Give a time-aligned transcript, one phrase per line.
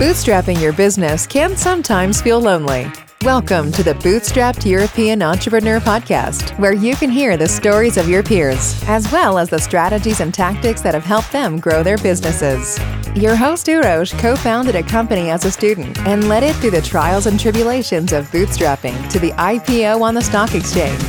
[0.00, 2.90] Bootstrapping your business can sometimes feel lonely.
[3.20, 8.22] Welcome to the Bootstrapped European Entrepreneur Podcast, where you can hear the stories of your
[8.22, 12.78] peers, as well as the strategies and tactics that have helped them grow their businesses.
[13.14, 16.82] Your host, Urosh, co founded a company as a student and led it through the
[16.82, 21.02] trials and tribulations of bootstrapping to the IPO on the stock exchange.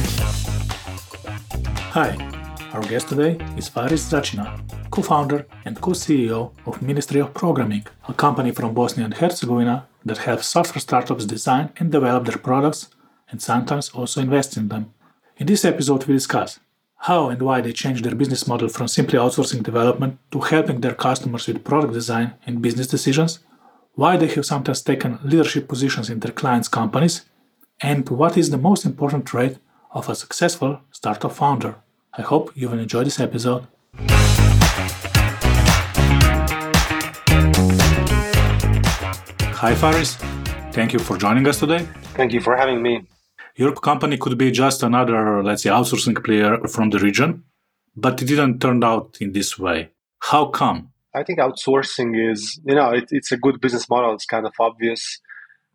[1.92, 2.18] Hi,
[2.74, 7.86] our guest today is Faris Začina, co founder and co CEO of Ministry of Programming,
[8.08, 12.90] a company from Bosnia and Herzegovina that helps software startups design and develop their products
[13.30, 14.94] and sometimes also invest in them.
[15.38, 16.60] In this episode, we discuss
[16.98, 20.96] how and why they changed their business model from simply outsourcing development to helping their
[20.96, 23.40] customers with product design and business decisions,
[23.94, 27.26] why they have sometimes taken leadership positions in their clients' companies,
[27.82, 29.58] and what is the most important trait
[29.92, 31.76] of a successful startup founder.
[32.18, 33.68] I hope you will enjoy this episode.
[39.66, 40.14] Hi, Faris.
[40.74, 41.88] Thank you for joining us today.
[42.14, 43.08] Thank you for having me.
[43.56, 47.46] Your company could be just another, let's say, outsourcing player from the region,
[47.96, 49.90] but it didn't turn out in this way.
[50.20, 50.92] How come?
[51.16, 54.14] I think outsourcing is, you know, it, it's a good business model.
[54.14, 55.20] It's kind of obvious.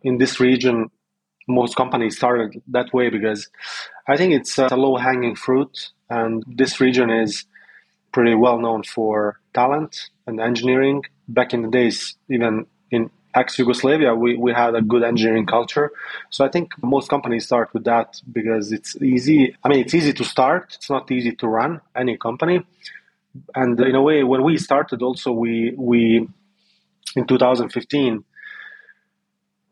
[0.03, 0.93] In this region,
[1.49, 3.51] most companies started that way because
[4.07, 5.91] I think it's a low hanging fruit.
[6.09, 7.45] And this region is
[8.13, 11.03] pretty well known for talent and engineering.
[11.27, 15.93] Back in the days, even in ex Yugoslavia, we, we had a good engineering culture.
[16.31, 19.57] So I think most companies start with that because it's easy.
[19.65, 22.65] I mean, it's easy to start, it's not easy to run any company.
[23.55, 26.29] And in a way, when we started, also, we, we
[27.17, 28.25] in 2015,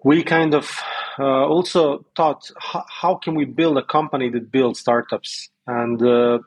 [0.04, 0.70] we kind of
[1.18, 5.48] uh, also thought, how, how can we build a company that builds startups?
[5.66, 6.38] And uh,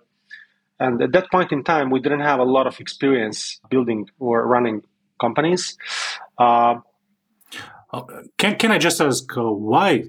[0.82, 4.48] and at that point in time, we didn't have a lot of experience building or
[4.48, 4.82] running
[5.20, 5.78] companies.
[6.40, 6.78] Uh,
[8.38, 10.04] can can I just ask uh, why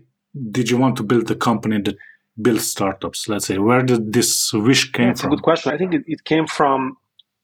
[0.50, 1.96] did you want to build a company that
[2.40, 3.28] builds startups?
[3.28, 5.08] Let's say where did this wish came from?
[5.08, 5.32] That's from?
[5.32, 5.72] a good question.
[5.72, 6.96] I think it, it came from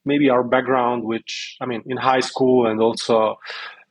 [0.04, 3.38] maybe our background, which I mean, in high school and also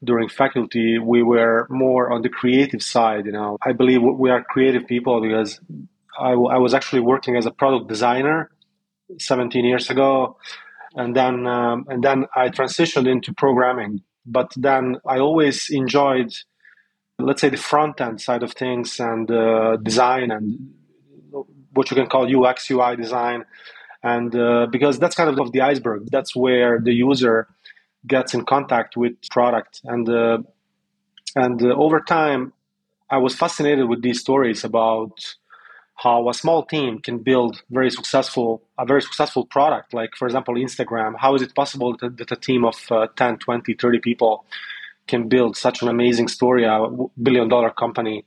[0.03, 3.25] during faculty, we were more on the creative side.
[3.25, 5.59] You know, I believe we are creative people because
[6.19, 8.51] I, I was actually working as a product designer
[9.19, 10.37] 17 years ago,
[10.95, 16.33] and then um, and then I transitioned into programming but then I always enjoyed,
[17.17, 20.73] let's say, the front end side of things and uh, design and
[21.73, 23.45] what you can call UX UI design,
[24.03, 26.07] and uh, because that's kind of the iceberg.
[26.11, 27.47] That's where the user
[28.05, 30.39] gets in contact with product, and uh,
[31.35, 32.53] and uh, over time,
[33.09, 35.35] I was fascinated with these stories about
[35.97, 40.53] how a small team can build very successful a very successful product like for example
[40.55, 41.13] instagram.
[41.17, 44.45] How is it possible that, that a team of uh, 10 20 30 people
[45.07, 46.87] can build such an amazing story a
[47.21, 48.25] billion dollar company?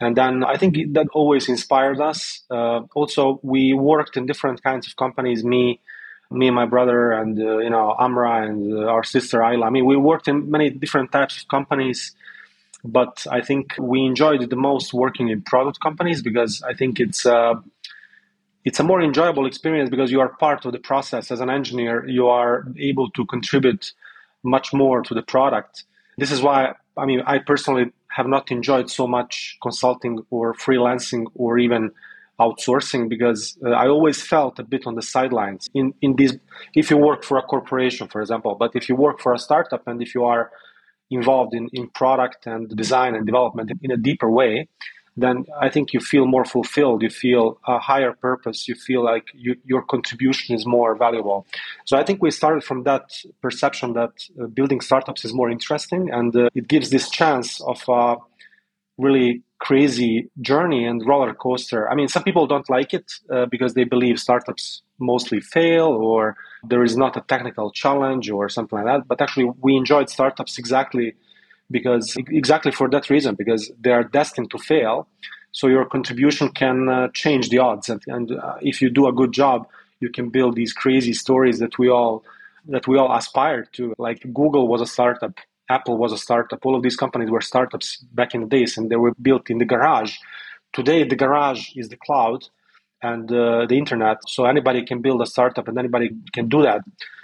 [0.00, 2.42] And then i think that always inspired us.
[2.50, 5.80] Uh, also we worked in different kinds of companies me
[6.30, 9.66] me and my brother and uh, you know amra and uh, our sister ayla.
[9.66, 12.16] I mean we worked in many different types of companies
[12.84, 17.24] but I think we enjoyed the most working in product companies because I think it's
[17.24, 17.54] uh,
[18.64, 22.06] it's a more enjoyable experience because you are part of the process as an engineer.
[22.06, 23.92] You are able to contribute
[24.42, 25.84] much more to the product.
[26.18, 31.24] This is why I mean I personally have not enjoyed so much consulting or freelancing
[31.34, 31.90] or even
[32.38, 36.36] outsourcing because uh, I always felt a bit on the sidelines in in these
[36.74, 39.86] if you work for a corporation for example but if you work for a startup
[39.86, 40.50] and if you are
[41.10, 44.68] involved in, in product and design and development in a deeper way,
[45.16, 47.02] then I think you feel more fulfilled.
[47.02, 48.66] You feel a higher purpose.
[48.66, 51.46] You feel like you, your contribution is more valuable.
[51.84, 56.10] So I think we started from that perception that uh, building startups is more interesting
[56.10, 58.16] and uh, it gives this chance of a
[58.98, 61.88] really crazy journey and roller coaster.
[61.88, 66.36] I mean, some people don't like it uh, because they believe startups mostly fail or
[66.62, 69.08] there is not a technical challenge or something like that.
[69.08, 71.14] But actually, we enjoyed startups exactly
[71.70, 75.08] because exactly for that reason because they are destined to fail.
[75.52, 79.12] So your contribution can uh, change the odds, and, and uh, if you do a
[79.12, 79.68] good job,
[80.00, 82.24] you can build these crazy stories that we all
[82.66, 83.94] that we all aspire to.
[83.98, 85.34] Like Google was a startup,
[85.68, 86.64] Apple was a startup.
[86.66, 89.58] All of these companies were startups back in the days, and they were built in
[89.58, 90.16] the garage.
[90.72, 92.48] Today, the garage is the cloud,
[93.02, 94.18] and uh, the internet.
[94.28, 96.82] So anybody can build a startup and anybody can do that.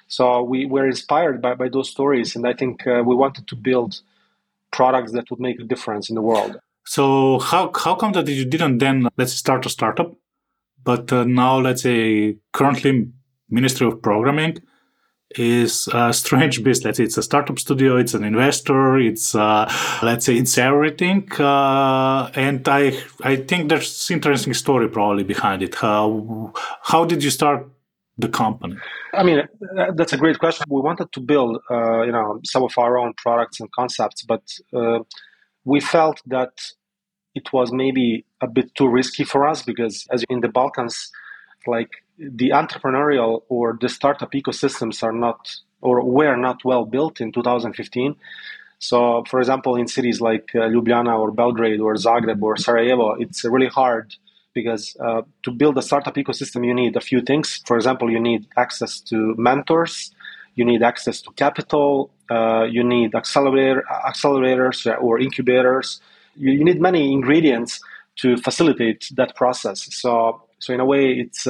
[0.08, 2.36] So we were inspired by, by those stories.
[2.36, 4.00] And I think uh, we wanted to build
[4.72, 6.58] products that would make a difference in the world.
[6.84, 10.14] So how, how come that you didn't then, let's start a startup,
[10.82, 13.08] but uh, now let's say currently
[13.48, 14.58] Ministry of Programming
[15.36, 16.98] is a strange business.
[16.98, 17.96] It's a startup studio.
[17.96, 18.98] It's an investor.
[18.98, 19.70] It's uh,
[20.02, 21.30] let's say it's everything.
[21.32, 25.74] Uh, and I I think there's interesting story probably behind it.
[25.76, 27.68] How how did you start
[28.18, 28.76] the company?
[29.12, 29.42] I mean,
[29.94, 30.64] that's a great question.
[30.68, 34.42] We wanted to build, uh, you know, some of our own products and concepts, but
[34.74, 35.00] uh,
[35.64, 36.52] we felt that
[37.34, 41.10] it was maybe a bit too risky for us because, as in the Balkans,
[41.66, 45.50] like the entrepreneurial or the startup ecosystems are not
[45.80, 48.14] or were not well built in 2015.
[48.78, 53.44] So, for example, in cities like uh, Ljubljana or Belgrade or Zagreb or Sarajevo, it's
[53.44, 54.14] really hard
[54.54, 57.62] because uh, to build a startup ecosystem, you need a few things.
[57.66, 60.12] For example, you need access to mentors,
[60.54, 66.00] you need access to capital, uh, you need accelerator, accelerators or incubators.
[66.36, 67.80] You, you, need many ingredients
[68.16, 69.88] to facilitate that process.
[69.94, 71.46] So, so in a way, it's.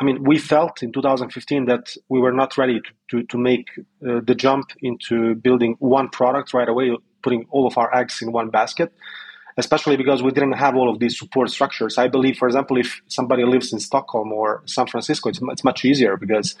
[0.00, 3.68] I mean, we felt in 2015 that we were not ready to, to, to make
[3.78, 8.32] uh, the jump into building one product right away, putting all of our eggs in
[8.32, 8.92] one basket
[9.56, 11.98] especially because we didn't have all of these support structures.
[11.98, 15.84] I believe, for example, if somebody lives in Stockholm or San Francisco, it's, it's much
[15.84, 16.54] easier because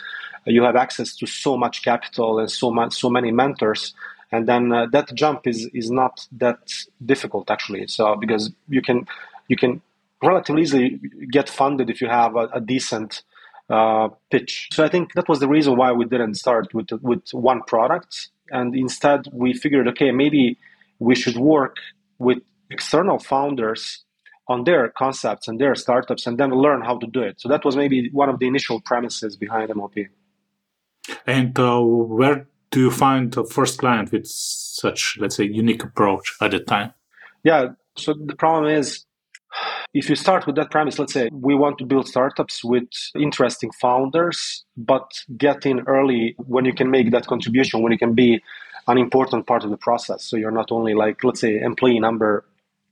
[0.44, 3.94] you have access to so much capital and so much, so many mentors,
[4.32, 6.58] and then uh, that jump is is not that
[7.04, 7.86] difficult actually.
[7.86, 9.06] So because you can
[9.48, 9.82] you can
[10.22, 11.00] relatively easily
[11.30, 13.22] get funded if you have a, a decent
[13.70, 14.68] uh, pitch.
[14.72, 18.28] So I think that was the reason why we didn't start with with one product,
[18.50, 20.58] and instead we figured, okay, maybe
[20.98, 21.76] we should work
[22.18, 22.38] with
[22.70, 24.04] external founders
[24.48, 27.40] on their concepts and their startups and then learn how to do it.
[27.40, 29.94] So that was maybe one of the initial premises behind MOP.
[31.26, 36.34] And uh, where do you find the first client with such, let's say, unique approach
[36.40, 36.92] at the time?
[37.44, 37.68] Yeah.
[37.96, 39.04] So the problem is,
[39.92, 43.70] if you start with that premise, let's say we want to build startups with interesting
[43.72, 48.42] founders, but get in early when you can make that contribution, when you can be
[48.86, 50.24] an important part of the process.
[50.24, 52.44] So you're not only like, let's say, employee number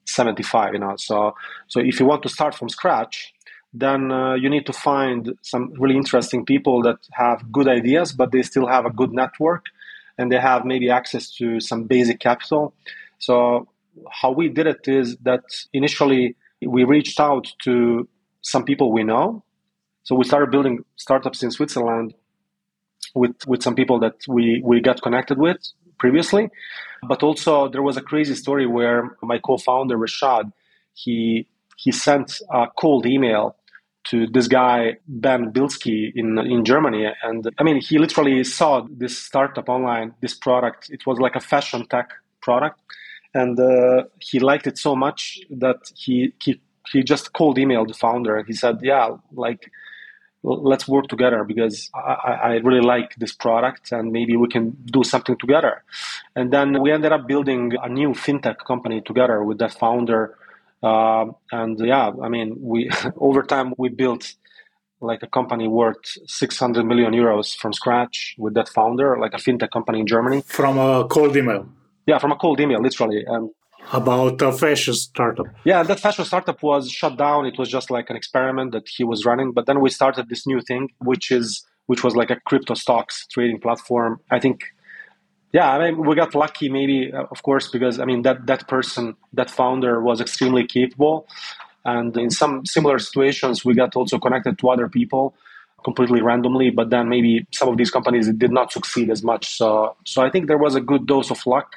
[0.09, 1.35] 75 you know so
[1.67, 3.33] so if you want to start from scratch
[3.75, 8.33] then uh, you need to find some really interesting people that have good ideas but
[8.33, 9.67] they still have a good network
[10.17, 12.73] and they have maybe access to some basic capital
[13.19, 13.69] so
[14.11, 16.35] how we did it is that initially
[16.67, 18.09] we reached out to
[18.43, 19.45] some people we know
[20.03, 22.15] so we started building startups in switzerland
[23.15, 25.59] with with some people that we we got connected with
[25.99, 26.49] previously.
[27.07, 30.53] But also there was a crazy story where my co-founder Rashad,
[30.95, 31.47] he
[31.77, 33.57] he sent a cold email
[34.05, 39.19] to this guy Ben Bilski in in Germany, and I mean he literally saw this
[39.19, 40.91] startup online, this product.
[40.91, 42.11] It was like a fashion tech
[42.41, 42.81] product,
[43.35, 46.61] and uh, he liked it so much that he he
[46.91, 49.71] he just cold emailed the founder and he said, "Yeah, like
[50.43, 55.03] let's work together because I, I, really like this product and maybe we can do
[55.03, 55.83] something together.
[56.37, 60.37] And then we ended up building a new fintech company together with that founder.
[60.83, 64.35] Uh, and yeah, I mean, we over time we built
[65.01, 69.71] like a company worth 600 million euros from scratch with that founder, like a fintech
[69.71, 70.43] company in Germany.
[70.43, 71.69] From a cold email.
[72.09, 73.23] Yeah, from a cold email, literally.
[73.27, 73.51] And
[73.93, 75.47] about a fashion startup.
[75.65, 77.45] Yeah, that fashion startup was shut down.
[77.45, 79.53] It was just like an experiment that he was running.
[79.53, 83.27] But then we started this new thing, which is which was like a crypto stocks
[83.31, 84.21] trading platform.
[84.31, 84.61] I think,
[85.53, 88.69] yeah, I mean, we got lucky, maybe, uh, of course, because I mean that that
[88.69, 91.27] person, that founder, was extremely capable,
[91.85, 95.35] and in some similar situations, we got also connected to other people
[95.85, 99.97] completely randomly but then maybe some of these companies did not succeed as much so
[100.05, 101.77] so i think there was a good dose of luck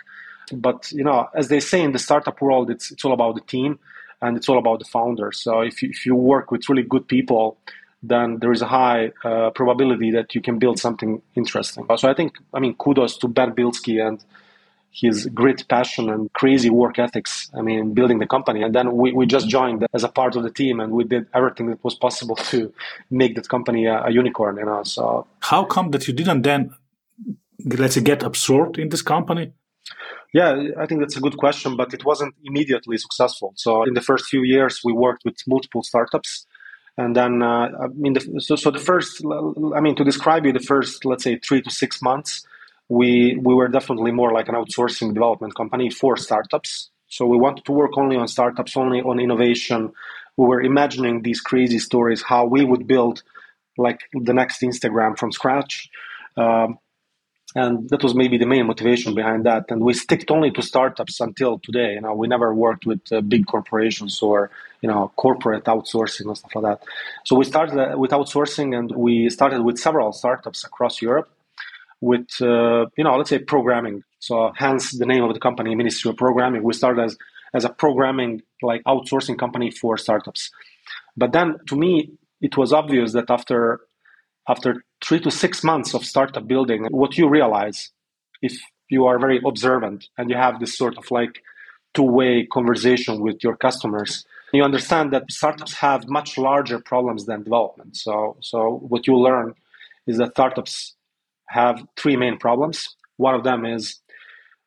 [0.54, 3.42] but you know, as they say in the startup world, it's it's all about the
[3.42, 3.80] team
[4.22, 5.32] and it's all about the founder.
[5.32, 7.58] So if you, if you work with really good people,
[8.04, 11.86] then there is a high uh, probability that you can build something interesting.
[11.98, 14.24] So I think, I mean, kudos to Ben Bilski and
[14.92, 17.50] his grit, passion, and crazy work ethics.
[17.54, 18.62] I mean, building the company.
[18.62, 21.28] And then we, we just joined as a part of the team and we did
[21.34, 22.74] everything that was possible to
[23.10, 24.84] make that company a, a unicorn, you know.
[24.84, 26.76] So how come that you didn't then
[27.66, 29.54] let's say get absorbed in this company?
[30.34, 33.54] Yeah, I think that's a good question, but it wasn't immediately successful.
[33.56, 36.46] So in the first few years, we worked with multiple startups.
[36.98, 39.24] And then, uh, I mean, the, so, so the first,
[39.76, 42.46] I mean, to describe you, the first, let's say, three to six months,
[42.90, 46.90] we, we were definitely more like an outsourcing development company for startups.
[47.08, 49.92] So we wanted to work only on startups, only on innovation.
[50.38, 53.24] We were imagining these crazy stories, how we would build
[53.78, 55.90] like the next Instagram from scratch.
[56.38, 56.78] Um,
[57.56, 61.20] and that was maybe the main motivation behind that and we sticked only to startups
[61.20, 65.66] until today you know we never worked with uh, big corporations or you know, corporate
[65.66, 66.84] outsourcing and stuff like that.
[67.26, 71.30] So we started uh, with outsourcing, and we started with several startups across Europe
[72.02, 74.04] with, uh, you know, let's say programming.
[74.20, 76.64] So hence the name of the company, Ministry of Programming.
[76.64, 77.18] We started as
[77.54, 80.52] as a programming like outsourcing company for startups.
[81.18, 83.82] But then to me, it was obvious that after
[84.48, 87.92] after three to six months of startup building, what you realize
[88.42, 88.58] if
[88.90, 91.42] you are very observant and you have this sort of like
[91.94, 97.96] two-way conversation with your customers, you understand that startups have much larger problems than development.
[97.96, 99.54] So so what you learn
[100.08, 100.96] is that startups
[101.48, 102.96] have three main problems.
[103.18, 104.02] One of them is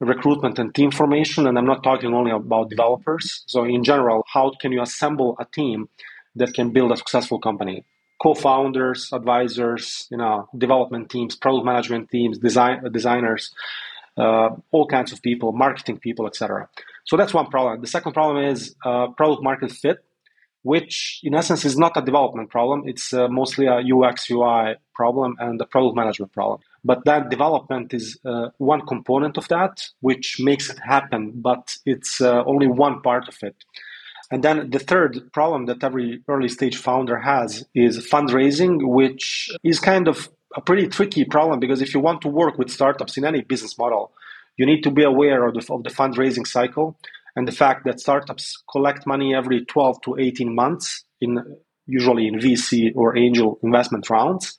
[0.00, 1.46] recruitment and team formation.
[1.46, 3.44] And I'm not talking only about developers.
[3.46, 5.88] So, in general, how can you assemble a team
[6.36, 7.84] that can build a successful company?
[8.22, 13.52] Co-founders, advisors, you know, development teams, product management teams, design designers,
[14.16, 16.68] uh, all kinds of people, marketing people, etc.
[17.04, 17.80] So that's one problem.
[17.80, 20.04] The second problem is uh, product market fit
[20.64, 22.84] which in essence is not a development problem.
[22.86, 26.60] It's uh, mostly a UX UI problem and a product management problem.
[26.82, 32.20] But that development is uh, one component of that, which makes it happen, but it's
[32.22, 33.56] uh, only one part of it.
[34.30, 39.78] And then the third problem that every early stage founder has is fundraising, which is
[39.78, 43.24] kind of a pretty tricky problem because if you want to work with startups in
[43.24, 44.12] any business model,
[44.56, 46.96] you need to be aware of the, of the fundraising cycle
[47.36, 51.38] and the fact that startups collect money every 12 to 18 months in
[51.86, 54.56] usually in VC or angel investment rounds.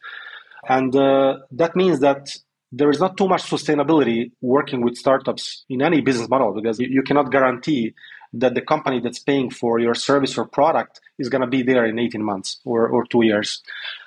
[0.67, 2.29] And uh, that means that
[2.71, 6.87] there is not too much sustainability working with startups in any business model because you,
[6.89, 7.93] you cannot guarantee
[8.39, 11.85] that the company that's paying for your service or product is going to be there
[11.85, 13.61] in 18 months or, or two years.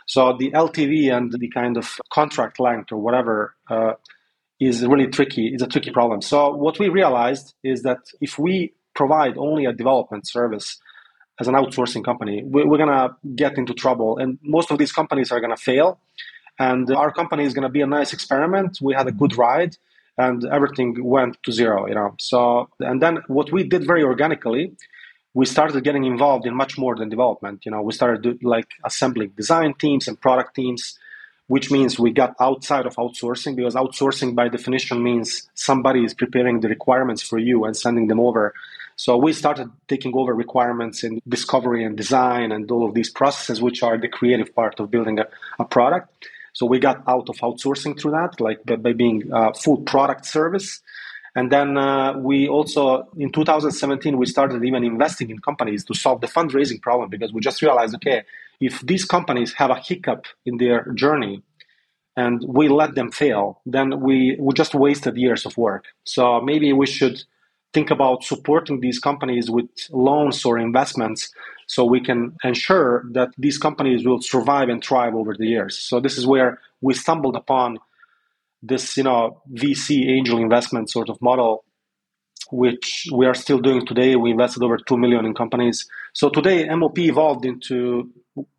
[0.06, 3.94] So the LTV and the kind of contract length or whatever uh,
[4.60, 5.48] is really tricky.
[5.48, 6.22] It's a tricky problem.
[6.22, 10.78] So what we realized is that if we provide only a development service
[11.40, 14.18] as an outsourcing company, we're going to get into trouble.
[14.18, 16.00] And most of these companies are going to fail.
[16.58, 18.78] And our company is going to be a nice experiment.
[18.82, 19.76] We had a good ride
[20.18, 22.14] and everything went to zero, you know.
[22.18, 24.72] So, and then what we did very organically,
[25.34, 27.64] we started getting involved in much more than development.
[27.64, 30.98] You know, we started like assembling design teams and product teams
[31.48, 36.60] which means we got outside of outsourcing because outsourcing by definition means somebody is preparing
[36.60, 38.54] the requirements for you and sending them over.
[38.96, 43.62] So we started taking over requirements in discovery and design and all of these processes,
[43.62, 45.26] which are the creative part of building a,
[45.58, 46.28] a product.
[46.58, 50.80] So we got out of outsourcing through that, like by, being a full product service.
[51.36, 56.20] And then uh, we also, in 2017, we started even investing in companies to solve
[56.20, 58.24] the fundraising problem because we just realized, okay,
[58.60, 61.44] if these companies have a hiccup in their journey
[62.16, 65.84] and we let them fail, then we, we just wasted years of work.
[66.02, 67.22] So maybe we should
[67.72, 71.32] think about supporting these companies with loans or investments
[71.68, 75.78] so we can ensure that these companies will survive and thrive over the years.
[75.78, 77.78] So this is where we stumbled upon
[78.62, 81.64] this, you know, VC angel investment sort of model
[82.50, 84.16] which we are still doing today.
[84.16, 85.86] We invested over 2 million in companies.
[86.14, 88.10] So today MOP evolved into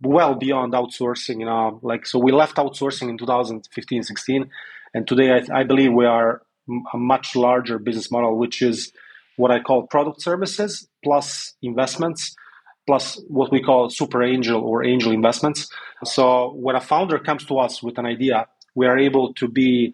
[0.02, 4.50] well beyond outsourcing, you know, like, so we left outsourcing in 2015, 16.
[4.94, 6.44] And today I, I believe we are
[6.94, 8.92] a much larger business model, which is
[9.38, 12.36] what I call product services plus investments
[12.90, 15.70] plus what we call super angel or angel investments.
[16.16, 16.24] So
[16.66, 19.94] when a founder comes to us with an idea, we are able to be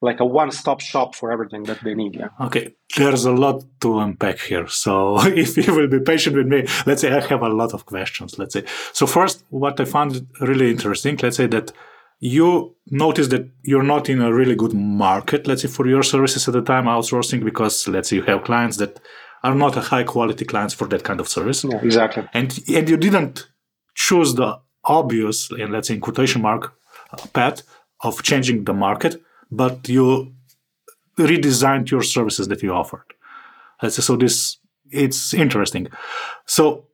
[0.00, 2.14] like a one-stop shop for everything that they need.
[2.14, 2.28] Yeah.
[2.46, 2.64] Okay,
[2.96, 4.68] there's a lot to unpack here.
[4.68, 4.92] So
[5.44, 8.38] if you will be patient with me, let's say I have a lot of questions.
[8.38, 9.04] Let's say so.
[9.06, 10.10] First, what I found
[10.40, 11.18] really interesting.
[11.20, 11.72] Let's say that
[12.20, 15.48] you notice that you're not in a really good market.
[15.48, 18.76] Let's say for your services at the time outsourcing because let's say you have clients
[18.76, 19.00] that
[19.42, 21.64] are not a high quality clients for that kind of service.
[21.64, 22.28] Yeah, exactly.
[22.32, 23.48] And and you didn't
[23.94, 26.74] choose the obvious and let's say in quotation mark
[27.32, 27.62] path
[28.00, 30.34] of changing the market but you
[31.18, 33.04] redesigned your services that you offered.
[33.82, 34.58] Let's say So this
[34.90, 35.88] it's interesting.
[36.46, 36.86] So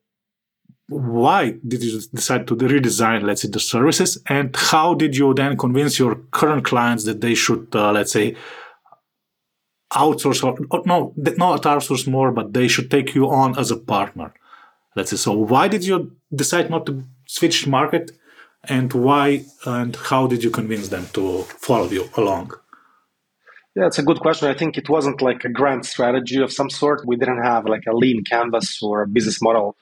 [0.89, 5.57] why did you decide to redesign, let's say, the services, and how did you then
[5.57, 8.37] convince your current clients that they should, uh, let's say,
[9.93, 14.33] outsource or, no, not outsource more, but they should take you on as a partner?
[14.95, 15.17] Let's say.
[15.17, 18.13] So why did you decide not to switch market
[18.65, 22.53] and why and how did you convince them to follow you along?
[23.77, 24.49] Yeah, it's a good question.
[24.49, 27.07] I think it wasn't like a grand strategy of some sort.
[27.07, 29.77] We didn't have like a lean canvas or a business model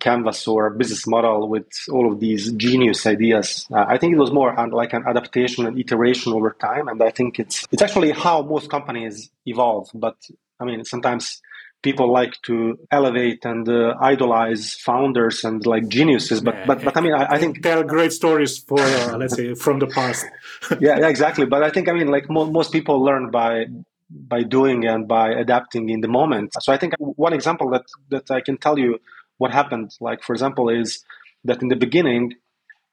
[0.00, 3.66] canvas or business model with all of these genius ideas.
[3.72, 6.88] Uh, I think it was more like an adaptation and iteration over time.
[6.88, 9.90] And I think it's it's actually how most companies evolve.
[9.94, 10.16] But
[10.60, 11.40] I mean, sometimes
[11.82, 16.40] people like to elevate and uh, idolize founders and like geniuses.
[16.40, 19.16] But yeah, but but I mean, I, I think there are great stories for uh,
[19.20, 20.26] let's say from the past.
[20.80, 21.46] yeah, yeah, exactly.
[21.46, 23.66] But I think I mean, like mo- most people learn by
[24.10, 26.54] by doing and by adapting in the moment.
[26.60, 28.98] So I think one example that that I can tell you
[29.38, 31.04] what happened, like for example, is
[31.44, 32.34] that in the beginning,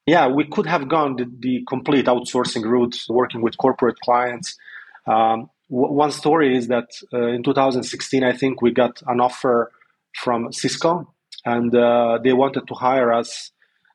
[0.06, 4.56] yeah, we could have gone the, the complete outsourcing route, working with corporate clients.
[5.06, 9.72] Um, w- one story is that uh, in 2016, I think we got an offer
[10.22, 11.12] from Cisco,
[11.44, 13.50] and uh, they wanted to hire us.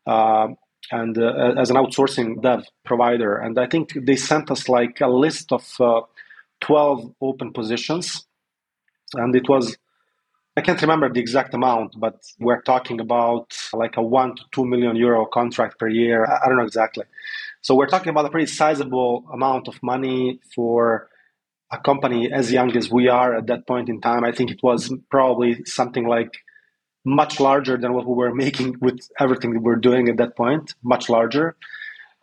[0.08, 0.50] Uh,
[0.92, 5.08] and uh, as an outsourcing dev provider, and I think they sent us like a
[5.08, 6.02] list of uh,
[6.62, 8.26] 12 open positions.
[9.14, 9.78] And it was,
[10.60, 14.66] I can't remember the exact amount, but we're talking about like a one to two
[14.66, 16.26] million euro contract per year.
[16.26, 17.06] I don't know exactly.
[17.62, 21.08] So we're talking about a pretty sizable amount of money for
[21.72, 24.26] a company as young as we are at that point in time.
[24.26, 26.34] I think it was probably something like
[27.06, 30.76] much larger than what we were making with everything we were doing at that point,
[30.84, 31.56] much larger.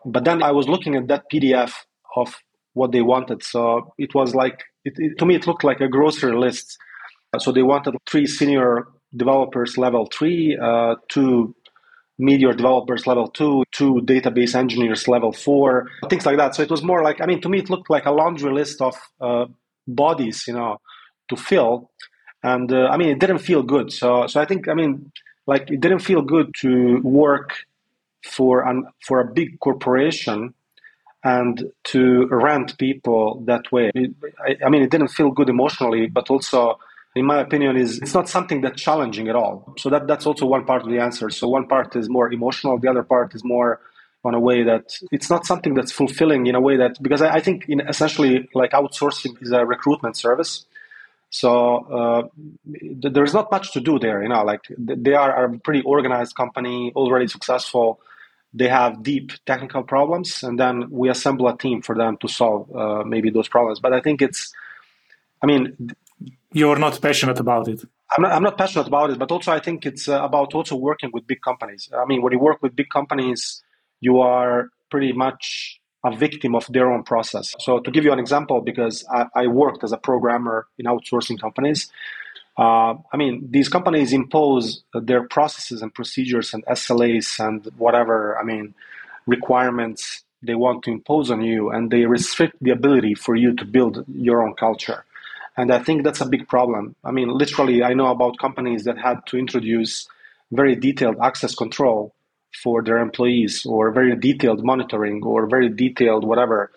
[0.05, 1.73] But then I was looking at that PDF
[2.15, 2.37] of
[2.75, 3.43] what they wanted.
[3.43, 6.77] So it was like, it, it, to me, it looked like a grocery list.
[7.39, 11.55] So they wanted three senior developers level three, uh, two
[12.19, 16.55] meteor developers level two, two database engineers level four, things like that.
[16.55, 18.81] So it was more like, I mean, to me, it looked like a laundry list
[18.81, 19.47] of uh,
[19.87, 20.79] bodies, you know,
[21.29, 21.91] to fill.
[22.43, 23.93] And uh, I mean, it didn't feel good.
[23.93, 25.13] So, so I think, I mean,
[25.47, 27.53] like it didn't feel good to work
[28.25, 30.53] for an for a big corporation
[31.23, 33.91] and to rent people that way.
[34.47, 36.79] I, I, mean, it didn't feel good emotionally, but also,
[37.17, 39.75] in my opinion, is it's not something that's challenging at all.
[39.79, 41.31] So that that's also one part of the answer.
[41.31, 43.81] So one part is more emotional, the other part is more
[44.25, 47.35] on a way that it's not something that's fulfilling in a way that because I,
[47.35, 50.67] I think in essentially like outsourcing is a recruitment service.
[51.31, 51.51] So
[51.99, 52.23] uh,
[53.15, 54.45] there's not much to do there, you know.
[54.45, 58.01] Like they are a pretty organized company, already successful
[58.57, 62.75] they have deep technical problems, and then we assemble a team for them to solve
[62.75, 63.81] uh, maybe those problems.
[63.81, 64.51] But I think it's,
[65.43, 65.91] I mean,
[66.57, 67.81] you're not passionate about it.
[68.13, 70.75] I'm not, I'm not passionate about it, but also I think it's uh, about also
[70.75, 71.91] working with big companies.
[71.95, 73.63] I mean, when you work with big companies,
[74.01, 77.55] you are pretty much a victim of their own process.
[77.59, 81.39] So to give you an example, because I, I worked as a programmer in outsourcing
[81.39, 81.91] companies,
[82.57, 88.45] uh, I mean, these companies impose their processes and procedures and SLAs and whatever, I
[88.45, 88.75] mean,
[89.27, 93.65] requirements they want to impose on you, and they restrict the ability for you to
[93.65, 95.05] build your own culture.
[95.57, 96.95] And I think that's a big problem.
[97.05, 100.07] I mean, literally, I know about companies that had to introduce
[100.53, 102.15] very detailed access control
[102.63, 106.71] for their employees, or very detailed monitoring, or very detailed whatever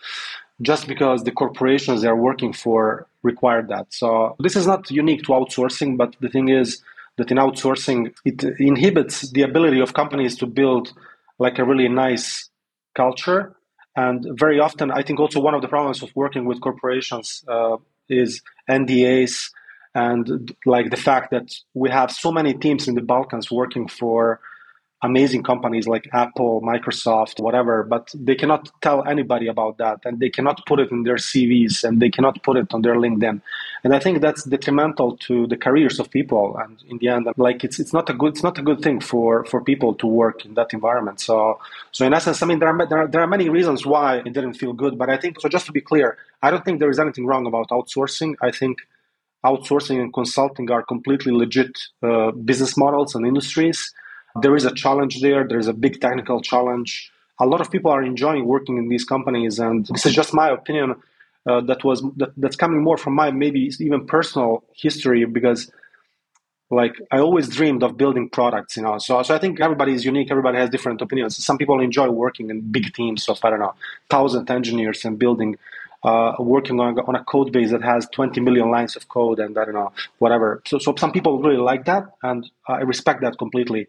[0.61, 3.87] just because the corporations they're working for require that.
[3.93, 6.81] So this is not unique to outsourcing, but the thing is
[7.17, 10.93] that in outsourcing, it inhibits the ability of companies to build
[11.37, 12.49] like a really nice
[12.95, 13.55] culture.
[13.95, 17.77] And very often, I think also one of the problems of working with corporations uh,
[18.09, 19.49] is NDAs
[19.95, 24.39] and like the fact that we have so many teams in the Balkans working for
[25.01, 30.29] amazing companies like Apple, Microsoft, whatever, but they cannot tell anybody about that and they
[30.29, 33.41] cannot put it in their CVs and they cannot put it on their LinkedIn.
[33.85, 36.57] And I think that's detrimental to the careers of people.
[36.57, 38.99] And in the end, like it's it's not a good it's not a good thing
[38.99, 41.21] for for people to work in that environment.
[41.21, 41.59] So
[41.93, 44.33] so in essence, I mean there are there are, there are many reasons why it
[44.33, 44.97] didn't feel good.
[44.97, 45.47] But I think so.
[45.47, 48.35] Just to be clear, I don't think there is anything wrong about outsourcing.
[48.41, 48.79] I think
[49.45, 51.71] outsourcing and consulting are completely legit
[52.03, 53.93] uh, business models and industries
[54.41, 55.47] there is a challenge there.
[55.47, 57.11] There is a big technical challenge.
[57.39, 60.49] A lot of people are enjoying working in these companies, and this is just my
[60.49, 60.95] opinion.
[61.47, 65.71] Uh, that was that, that's coming more from my maybe even personal history because
[66.69, 68.97] like I always dreamed of building products, you know.
[68.99, 70.29] So, so I think everybody is unique.
[70.29, 71.43] Everybody has different opinions.
[71.43, 73.73] Some people enjoy working in big teams of I don't know,
[74.09, 75.57] thousand engineers and building,
[76.03, 79.57] uh, working on, on a code base that has 20 million lines of code and
[79.57, 80.61] I don't know whatever.
[80.67, 83.87] So, so some people really like that, and I respect that completely.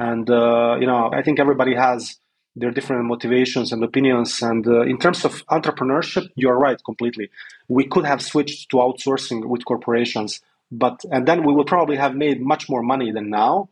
[0.00, 2.16] And uh, you know, I think everybody has
[2.56, 4.40] their different motivations and opinions.
[4.42, 7.30] And uh, in terms of entrepreneurship, you're right completely.
[7.68, 10.40] We could have switched to outsourcing with corporations,
[10.72, 13.68] but and then we would probably have made much more money than now.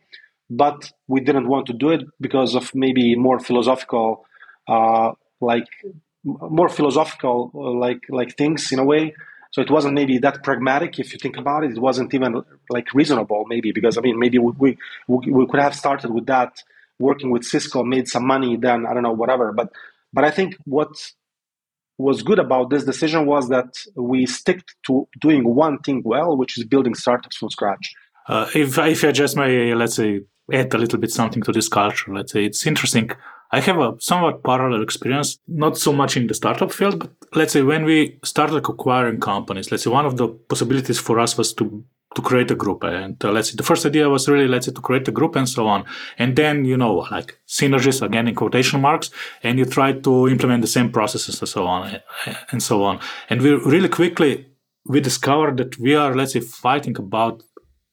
[0.51, 4.27] But we didn't want to do it because of maybe more philosophical,
[4.67, 5.69] uh, like
[6.25, 9.15] more philosophical, uh, like like things in a way.
[9.59, 11.73] So it wasn't maybe that pragmatic if you think about it.
[11.73, 15.75] It wasn't even like reasonable maybe because I mean maybe we we, we could have
[15.75, 16.63] started with that
[17.01, 19.51] working with Cisco, made some money, then I don't know whatever.
[19.53, 19.73] But
[20.13, 20.93] but I think what
[21.99, 26.57] was good about this decision was that we stick to doing one thing well, which
[26.57, 27.95] is building startups from scratch.
[28.29, 30.21] Uh, if, if I just may, let's say,
[30.53, 33.11] add a little bit something to this culture, let's say it's interesting.
[33.51, 37.53] I have a somewhat parallel experience, not so much in the startup field, but let's
[37.53, 41.55] say when we started acquiring companies, let's say one of the possibilities for us was
[41.55, 41.85] to
[42.15, 42.85] to create a group.
[42.85, 45.37] And uh, let's say the first idea was really, let's say, to create a group
[45.37, 45.85] and so on.
[46.19, 49.11] And then, you know, like synergies, again, in quotation marks,
[49.43, 52.01] and you try to implement the same processes and so on
[52.51, 53.01] and so on.
[53.29, 54.47] And we really quickly,
[54.87, 57.43] we discovered that we are, let's say, fighting about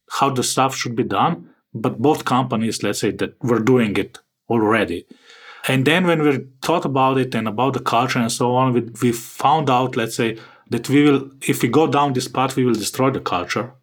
[0.10, 1.50] how the stuff should be done.
[1.74, 4.18] But both companies, let's say, that were doing it
[4.50, 5.06] already.
[5.68, 8.82] And then when we thought about it and about the culture and so on, we,
[9.02, 10.38] we found out, let's say,
[10.70, 13.74] that we will, if we go down this path, we will destroy the culture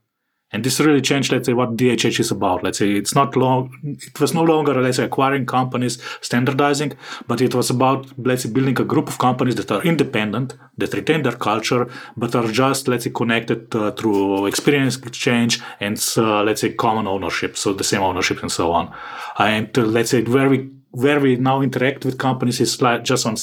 [0.53, 2.63] and this really changed, let's say, what DHH is about.
[2.63, 6.93] Let's say it's not long, it was no longer, let's say, acquiring companies, standardizing,
[7.27, 10.93] but it was about, let's say, building a group of companies that are independent, that
[10.93, 16.43] retain their culture, but are just, let's say, connected uh, through experience exchange and, uh,
[16.43, 17.57] let's say, common ownership.
[17.57, 18.95] So the same ownership and so on.
[19.39, 23.27] And uh, let's say, where we, where we now interact with companies is like just
[23.27, 23.37] on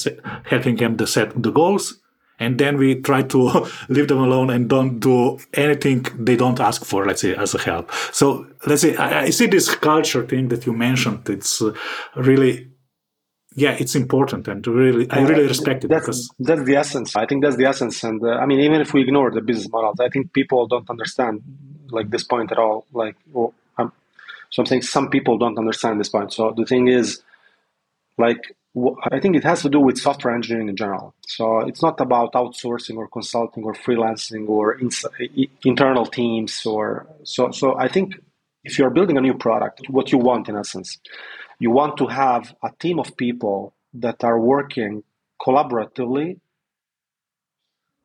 [0.46, 2.00] helping them to set the goals
[2.40, 6.86] and then we try to leave them alone and don't do anything they don't ask
[6.86, 7.92] for let's say as a help.
[8.12, 11.74] So let's say i, I see this culture thing that you mentioned it's uh,
[12.16, 12.68] really
[13.56, 17.16] yeah it's important and really i really respect it that's, because that's the essence.
[17.16, 19.70] I think that's the essence and uh, i mean even if we ignore the business
[19.70, 21.42] models i think people don't understand
[21.90, 23.54] like this point at all like well,
[24.52, 26.34] so i'm saying some people don't understand this point.
[26.34, 27.22] So the thing is
[28.20, 28.56] like
[29.12, 31.16] I think it has to do with software engineering in general.
[31.26, 37.50] So it's not about outsourcing or consulting or freelancing or in- internal teams or so.
[37.52, 38.16] So I think
[38.64, 41.00] if you're building a new product, what you want in essence,
[41.58, 45.04] you want to have a team of people that are working
[45.42, 46.40] collaboratively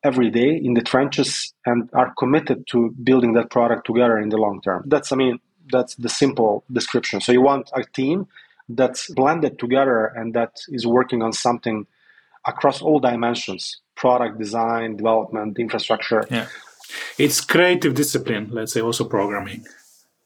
[0.03, 4.37] every day in the trenches and are committed to building that product together in the
[4.37, 4.83] long term.
[4.87, 5.39] That's I mean
[5.71, 7.21] that's the simple description.
[7.21, 8.27] So you want a team
[8.69, 11.85] that's blended together and that is working on something
[12.45, 16.25] across all dimensions product design development infrastructure.
[16.29, 16.47] Yeah.
[17.17, 19.65] It's creative discipline let's say also programming.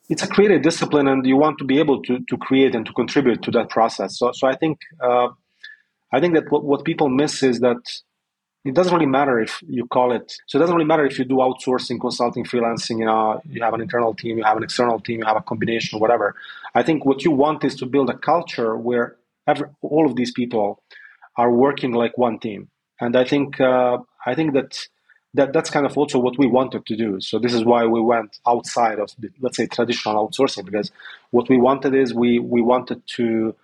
[0.09, 2.93] It's a creative discipline and you want to be able to, to create and to
[2.93, 4.17] contribute to that process.
[4.17, 5.29] So, so i think uh,
[6.11, 7.81] i think that what, what people miss is that
[8.65, 11.25] it doesn't really matter if you call it so it doesn't really matter if you
[11.25, 14.99] do outsourcing consulting freelancing you know you have an internal team you have an external
[14.99, 16.35] team you have a combination whatever
[16.75, 19.15] i think what you want is to build a culture where
[19.47, 20.83] every, all of these people
[21.37, 22.69] are working like one team.
[22.99, 24.87] And i think uh, i think that
[25.35, 27.21] that that's kind of also what we wanted to do.
[27.21, 30.91] So this is why we went outside of the, let's say traditional outsourcing because
[31.29, 33.55] what we wanted is we we wanted to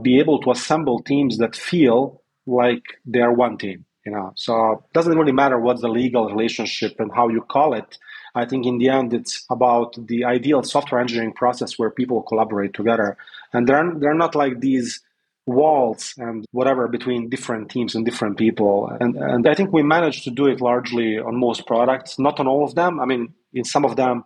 [0.00, 4.32] be able to assemble teams that feel like they are one team you know?
[4.36, 7.98] So it doesn't really matter what's the legal relationship and how you call it
[8.34, 12.74] i think in the end it's about the ideal software engineering process where people collaborate
[12.74, 13.16] together.
[13.52, 15.00] And they're, they're not like these
[15.46, 18.88] walls and whatever between different teams and different people.
[19.00, 22.46] And, and i think we managed to do it largely on most products not on
[22.46, 23.00] all of them.
[23.00, 24.24] I mean in some of them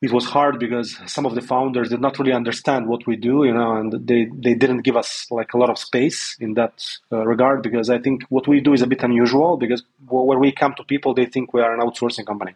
[0.00, 3.44] it was hard because some of the founders did not really understand what we do,
[3.44, 6.84] you know, and they, they didn't give us like a lot of space in that
[7.10, 10.52] uh, regard because I think what we do is a bit unusual because when we
[10.52, 12.54] come to people, they think we are an outsourcing company.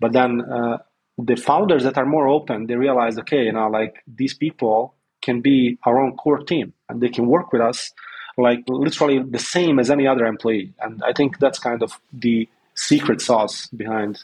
[0.00, 0.78] But then uh,
[1.18, 5.42] the founders that are more open, they realize, okay, you know, like these people can
[5.42, 7.92] be our own core team and they can work with us
[8.38, 10.72] like literally the same as any other employee.
[10.80, 14.22] And I think that's kind of the secret sauce behind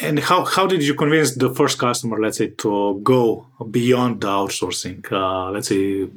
[0.00, 4.28] and how, how did you convince the first customer, let's say, to go beyond the
[4.28, 5.10] outsourcing?
[5.10, 6.08] Uh, let's say,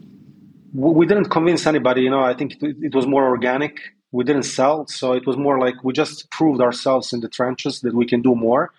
[0.73, 2.01] we didn't convince anybody.
[2.01, 3.79] You know, I think it, it was more organic.
[4.11, 7.81] We didn't sell, so it was more like we just proved ourselves in the trenches
[7.81, 8.71] that we can do more.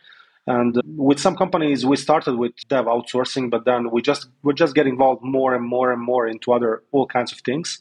[0.46, 4.74] And with some companies, we started with dev outsourcing, but then we just we just
[4.74, 7.80] get involved more and more and more into other all kinds of things.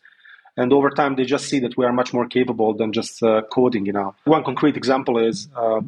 [0.57, 3.41] And over time, they just see that we are much more capable than just uh,
[3.51, 3.85] coding.
[3.85, 5.47] You know, one concrete example is.
[5.55, 5.81] Uh,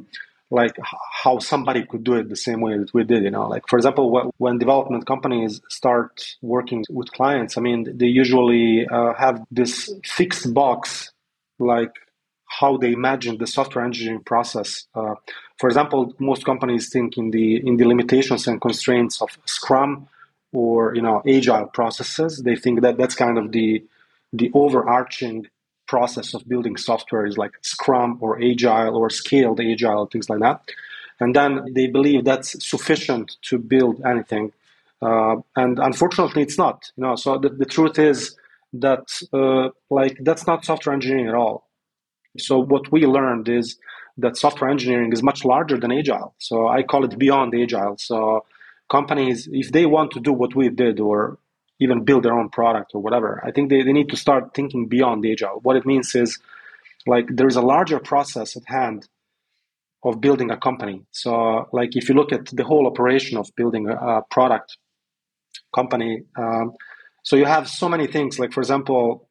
[0.51, 0.75] like
[1.23, 3.47] how somebody could do it the same way that we did you know?
[3.47, 9.13] Like for example when development companies start working with clients i mean they usually uh,
[9.13, 11.11] have this fixed box
[11.59, 11.95] like
[12.59, 14.85] how they imagine the software engineering process.
[14.93, 15.15] Uh,
[15.57, 20.07] for example most companies think in the in the limitations and constraints of scrum
[20.51, 22.41] or you know agile processes.
[22.43, 23.83] They think that that's kind of the
[24.33, 25.47] the overarching
[25.87, 30.61] process of building software is like Scrum or Agile or scaled Agile, things like that.
[31.19, 34.53] And then they believe that's sufficient to build anything.
[35.01, 36.91] Uh, and unfortunately, it's not.
[36.95, 38.35] You know, so the, the truth is
[38.73, 41.67] that uh, like that's not software engineering at all.
[42.37, 43.77] So what we learned is
[44.17, 46.33] that software engineering is much larger than agile.
[46.37, 47.97] So I call it beyond agile.
[47.97, 48.45] So
[48.89, 51.37] companies, if they want to do what we did or
[51.81, 54.87] even build their own product or whatever, I think they, they need to start thinking
[54.87, 55.59] beyond the agile.
[55.63, 56.39] What it means is
[57.05, 59.07] like there's a larger process at hand
[60.03, 61.01] of building a company.
[61.11, 64.77] So like if you look at the whole operation of building a, a product
[65.75, 66.71] company, um,
[67.23, 68.39] so you have so many things.
[68.39, 69.29] Like for example,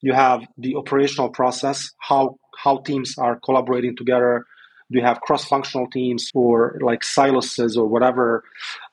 [0.00, 4.44] you have the operational process, how how teams are collaborating together.
[4.90, 8.44] Do you have cross-functional teams or like silos or whatever?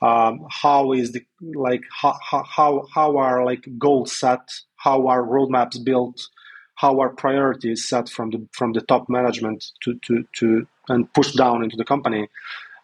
[0.02, 4.50] Um, how is the like how, how how are like goals set?
[4.76, 6.20] How are roadmaps built?
[6.76, 11.38] How are priorities set from the from the top management to to to and pushed
[11.38, 12.28] down into the company?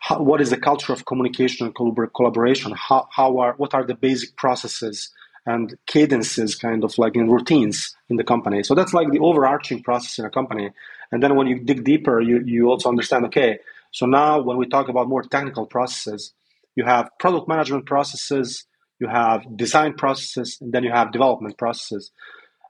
[0.02, 1.76] How, what is the culture of communication and
[2.14, 2.74] collaboration?
[2.74, 5.12] How, how are what are the basic processes
[5.50, 8.64] and cadences kind of like in routines in the company.
[8.64, 10.70] So that's like the overarching process in a company.
[11.12, 13.60] And then when you dig deeper, you, you also understand, okay,
[13.92, 16.34] so now when we talk about more technical processes,
[16.76, 18.66] you have product management processes,
[19.00, 22.12] you have design processes, and then you have development processes.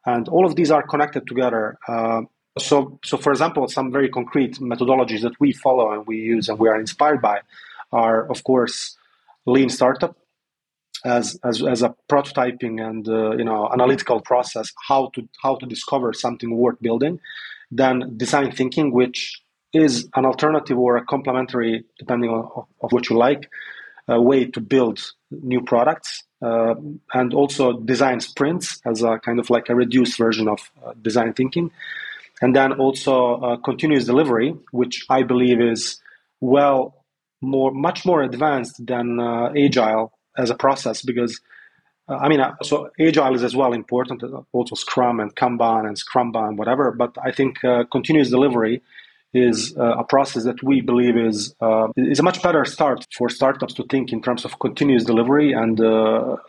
[0.05, 1.77] And all of these are connected together.
[1.87, 2.21] Uh,
[2.57, 6.57] so, so for example, some very concrete methodologies that we follow and we use and
[6.57, 7.41] we are inspired by
[7.91, 8.97] are, of course,
[9.45, 10.15] lean startup
[11.05, 15.65] as as, as a prototyping and uh, you know analytical process how to how to
[15.65, 17.19] discover something worth building
[17.71, 19.41] then design thinking which
[19.73, 23.49] is an alternative or a complementary depending on of what you like
[24.07, 26.73] a way to build new products uh,
[27.13, 31.33] and also design sprints as a kind of like a reduced version of uh, design
[31.33, 31.69] thinking.
[32.41, 36.01] And then also uh, continuous delivery which i believe is
[36.39, 36.95] well
[37.41, 41.39] more much more advanced than uh, agile as a process because
[42.09, 45.85] uh, I mean, uh, so agile is as well important, uh, also Scrum and Kanban
[45.87, 46.91] and Scrumban, whatever.
[46.91, 48.81] But I think uh, continuous delivery
[49.33, 53.29] is uh, a process that we believe is uh, is a much better start for
[53.29, 55.79] startups to think in terms of continuous delivery and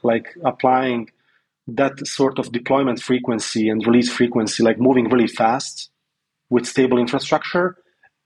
[0.02, 1.10] like applying
[1.68, 5.90] that sort of deployment frequency and release frequency, like moving really fast
[6.48, 7.76] with stable infrastructure,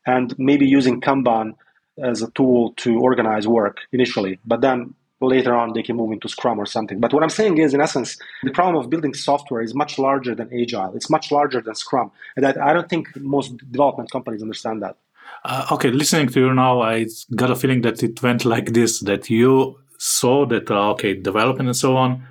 [0.07, 1.55] and maybe using Kanban
[1.99, 6.29] as a tool to organize work initially, but then later on they can move into
[6.29, 7.01] Scrum or something.
[7.01, 10.35] But what I'm saying is, in essence, the problem of building software is much larger
[10.35, 10.95] than Agile.
[10.95, 14.97] It's much larger than Scrum, and that I don't think most development companies understand that.
[15.45, 19.01] Uh, okay, listening to you now, I got a feeling that it went like this:
[19.01, 22.27] that you saw that uh, okay, development and so on,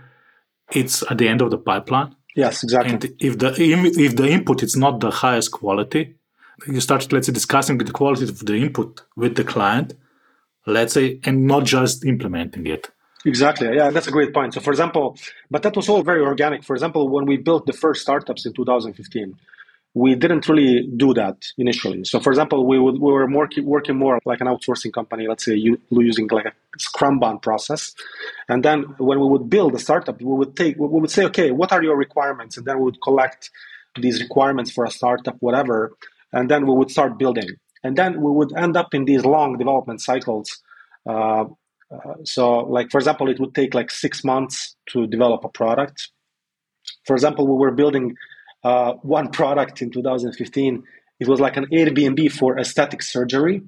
[0.71, 2.15] it's at the end of the pipeline.
[2.35, 2.93] Yes, exactly.
[2.93, 6.15] And if the if the input is not the highest quality,
[6.67, 9.93] you start let's say discussing the quality of the input with the client
[10.65, 12.89] let's say, and not just implementing it.
[13.25, 13.75] Exactly.
[13.75, 14.53] Yeah, that's a great point.
[14.53, 15.17] So, for example,
[15.49, 16.63] but that was all very organic.
[16.63, 19.35] For example, when we built the first startups in 2015,
[19.95, 22.03] we didn't really do that initially.
[22.03, 25.45] So, for example, we, would, we were more, working more like an outsourcing company, let's
[25.45, 27.93] say using like a Scrumban process.
[28.49, 31.51] And then when we would build a startup, we would take, we would say, okay,
[31.51, 32.57] what are your requirements?
[32.57, 33.51] And then we would collect
[33.99, 35.93] these requirements for a startup, whatever.
[36.31, 37.49] And then we would start building
[37.83, 40.61] and then we would end up in these long development cycles.
[41.07, 41.45] Uh,
[41.93, 46.09] uh, so, like for example, it would take like six months to develop a product.
[47.05, 48.15] For example, we were building
[48.63, 50.83] uh, one product in 2015.
[51.19, 53.61] It was like an Airbnb for aesthetic surgery,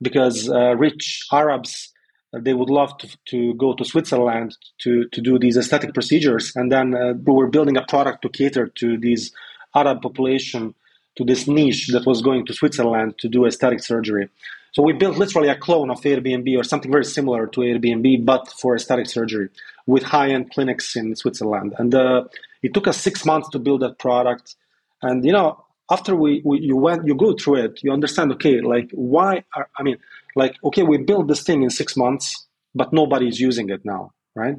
[0.00, 1.92] because uh, rich Arabs
[2.34, 6.52] uh, they would love to, to go to Switzerland to, to do these aesthetic procedures.
[6.54, 9.32] And then uh, we were building a product to cater to these
[9.74, 10.74] Arab population
[11.18, 14.28] to this niche that was going to Switzerland to do aesthetic surgery.
[14.72, 18.48] So we built literally a clone of Airbnb or something very similar to Airbnb, but
[18.60, 19.48] for aesthetic surgery
[19.86, 21.74] with high-end clinics in Switzerland.
[21.78, 22.24] And uh,
[22.62, 24.54] it took us six months to build that product.
[25.02, 28.30] And you know, after we, we you went you go through it, you understand.
[28.32, 29.44] Okay, like why?
[29.56, 29.96] Are, I mean,
[30.36, 34.56] like okay, we built this thing in six months, but nobody's using it now, right?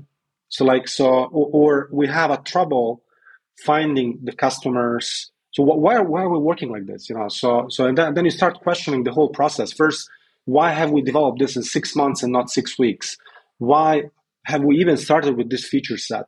[0.49, 3.03] So like so, or, or we have a trouble
[3.65, 7.09] finding the customers so why, why are we working like this?
[7.09, 9.73] You know, so so and then, then you start questioning the whole process.
[9.73, 10.09] First,
[10.45, 13.17] why have we developed this in six months and not six weeks?
[13.57, 14.03] Why
[14.45, 16.27] have we even started with this feature set?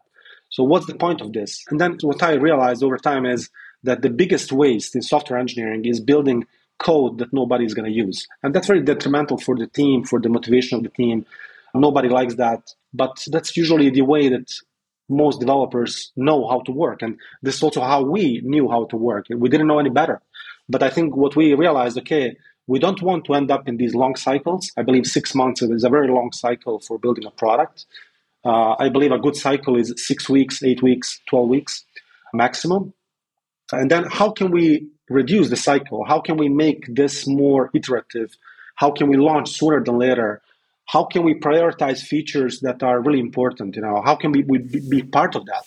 [0.49, 1.63] So what's the point of this?
[1.69, 3.49] And then what I realized over time is
[3.83, 6.45] that the biggest waste in software engineering is building
[6.79, 8.27] code that nobody is going to use.
[8.43, 11.25] And that's very detrimental for the team, for the motivation of the team.
[11.73, 12.73] Nobody likes that.
[12.93, 14.51] But that's usually the way that
[15.11, 17.01] most developers know how to work.
[17.01, 19.27] And this is also how we knew how to work.
[19.29, 20.21] We didn't know any better.
[20.69, 23.93] But I think what we realized, okay, we don't want to end up in these
[23.93, 24.71] long cycles.
[24.77, 27.85] I believe six months is a very long cycle for building a product.
[28.45, 31.83] Uh, I believe a good cycle is six weeks, eight weeks, 12 weeks
[32.33, 32.93] maximum.
[33.71, 36.05] And then how can we reduce the cycle?
[36.05, 38.35] How can we make this more iterative?
[38.75, 40.41] How can we launch sooner than later?
[40.87, 43.75] How can we prioritize features that are really important?
[43.75, 45.63] You know, how can we, we be part of that?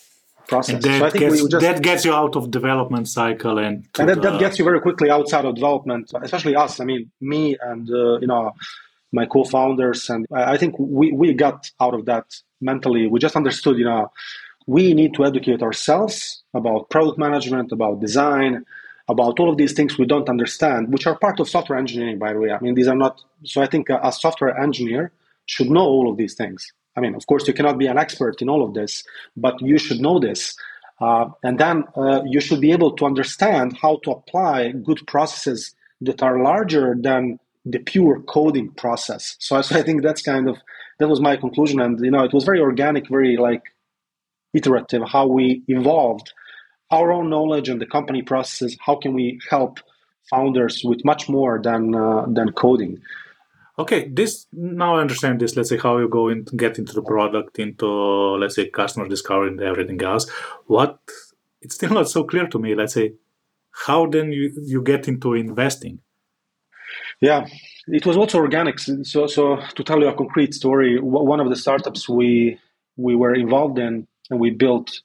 [0.47, 0.75] process.
[0.75, 4.17] And that, so gets, just, that gets you out of development cycle and and that,
[4.17, 6.81] the, that gets you very quickly outside of development, especially us.
[6.81, 8.53] I mean, me and uh, you know
[9.13, 12.27] my co-founders, and I think we we got out of that
[12.61, 13.07] mentally.
[13.07, 14.11] We just understood, you know,
[14.67, 18.65] we need to educate ourselves about product management, about design,
[19.09, 22.33] about all of these things we don't understand, which are part of software engineering, by
[22.33, 22.51] the way.
[22.51, 23.21] I mean, these are not.
[23.45, 25.13] So I think a, a software engineer
[25.47, 26.73] should know all of these things.
[26.97, 29.05] I mean, of course, you cannot be an expert in all of this,
[29.37, 30.57] but you should know this.
[31.01, 35.75] Uh, and then uh, you should be able to understand how to apply good processes
[36.01, 39.37] that are larger than the pure coding process.
[39.41, 40.57] So, so I think that's kind of
[40.99, 43.63] that was my conclusion, and you know, it was very organic, very like
[44.55, 46.33] iterative how we evolved
[46.95, 48.77] our own knowledge and the company processes.
[48.87, 49.81] How can we help
[50.31, 52.95] founders with much more than uh, than coding?
[53.77, 55.57] Okay, this now I understand this.
[55.57, 57.89] Let's say how you go and get into the product, into
[58.41, 60.31] let's say customer discovery and everything else.
[60.67, 60.99] What
[61.61, 62.75] it's still not so clear to me.
[62.75, 63.15] Let's say
[63.87, 65.99] how then you you get into investing.
[67.21, 67.47] Yeah,
[67.89, 68.79] it was also organic.
[68.79, 72.59] So so to tell you a concrete story, one of the startups we
[72.97, 75.03] we were involved in and we built,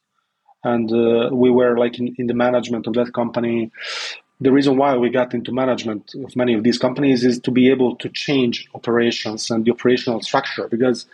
[0.63, 3.71] and uh, we were like in, in the management of that company.
[4.41, 7.69] The reason why we got into management of many of these companies is to be
[7.69, 11.05] able to change operations and the operational structure because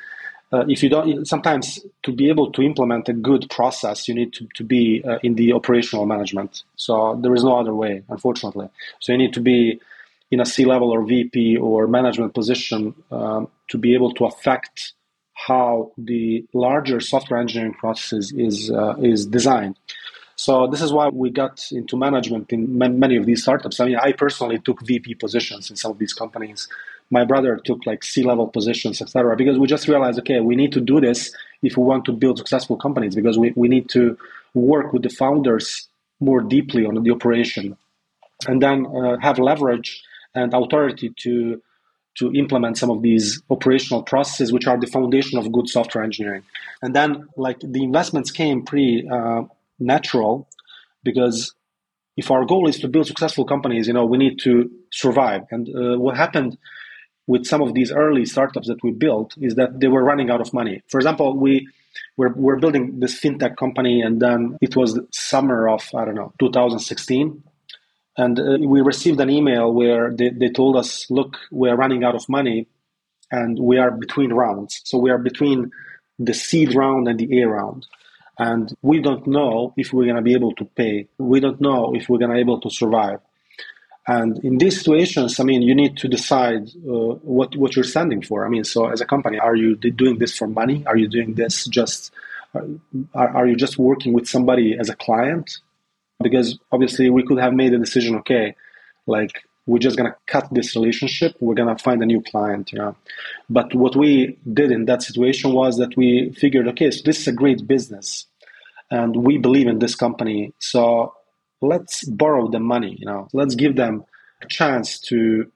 [0.54, 4.32] uh, if you don't sometimes to be able to implement a good process you need
[4.34, 6.64] to, to be uh, in the operational management.
[6.76, 8.70] So there is no other way unfortunately.
[9.00, 9.80] So you need to be
[10.30, 14.94] in a c level or vp or management position um, to be able to affect
[15.36, 19.78] how the larger software engineering processes is uh, is designed
[20.36, 23.80] so this is why we got into management in many of these startups.
[23.80, 26.68] I mean, I personally took VP positions in some of these companies.
[27.10, 29.36] My brother took like C-level positions, etc.
[29.38, 32.38] Because we just realized, okay, we need to do this if we want to build
[32.38, 33.16] successful companies.
[33.16, 34.18] Because we, we need to
[34.54, 35.88] work with the founders
[36.20, 37.78] more deeply on the operation,
[38.48, 41.62] and then uh, have leverage and authority to
[42.16, 46.44] to implement some of these operational processes, which are the foundation of good software engineering.
[46.82, 49.44] And then, like the investments came pretty uh,
[49.80, 50.48] natural
[51.04, 51.54] because
[52.18, 55.42] if our goal is to build successful companies, you know, we need to survive.
[55.52, 56.58] And uh, what happened
[57.28, 60.42] with some of these early startups that we built is that they were running out
[60.42, 60.84] of money.
[60.88, 61.68] For example, we
[62.18, 66.34] were, were building this fintech company, and then it was summer of I don't know
[66.40, 67.44] 2016,
[68.18, 72.04] and uh, we received an email where they, they told us, "Look, we are running
[72.04, 72.68] out of money,
[73.32, 74.82] and we are between rounds.
[74.86, 75.72] So we are between
[76.20, 77.86] the seed round and the A round."
[78.38, 81.08] and we don't know if we're going to be able to pay.
[81.18, 83.20] We don't know if we're going to be able to survive.
[84.08, 88.22] And in these situations, I mean, you need to decide uh, what what you're standing
[88.22, 88.46] for.
[88.46, 90.84] I mean, so as a company, are you doing this for money?
[90.86, 92.12] Are you doing this just?
[92.54, 95.60] Are, are you just working with somebody as a client?
[96.22, 98.16] Because obviously, we could have made a decision.
[98.18, 98.56] Okay,
[99.08, 102.72] like we're just going to cut this relationship we're going to find a new client
[102.72, 102.96] you know
[103.50, 107.28] but what we did in that situation was that we figured okay so this is
[107.28, 108.28] a great business
[108.92, 111.14] and we believe in this company so
[111.62, 114.04] let's borrow the money you know let's give them
[114.42, 115.52] a chance to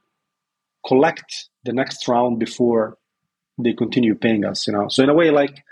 [0.85, 2.97] collect the next round before
[3.57, 5.63] they continue paying us you know so in a way like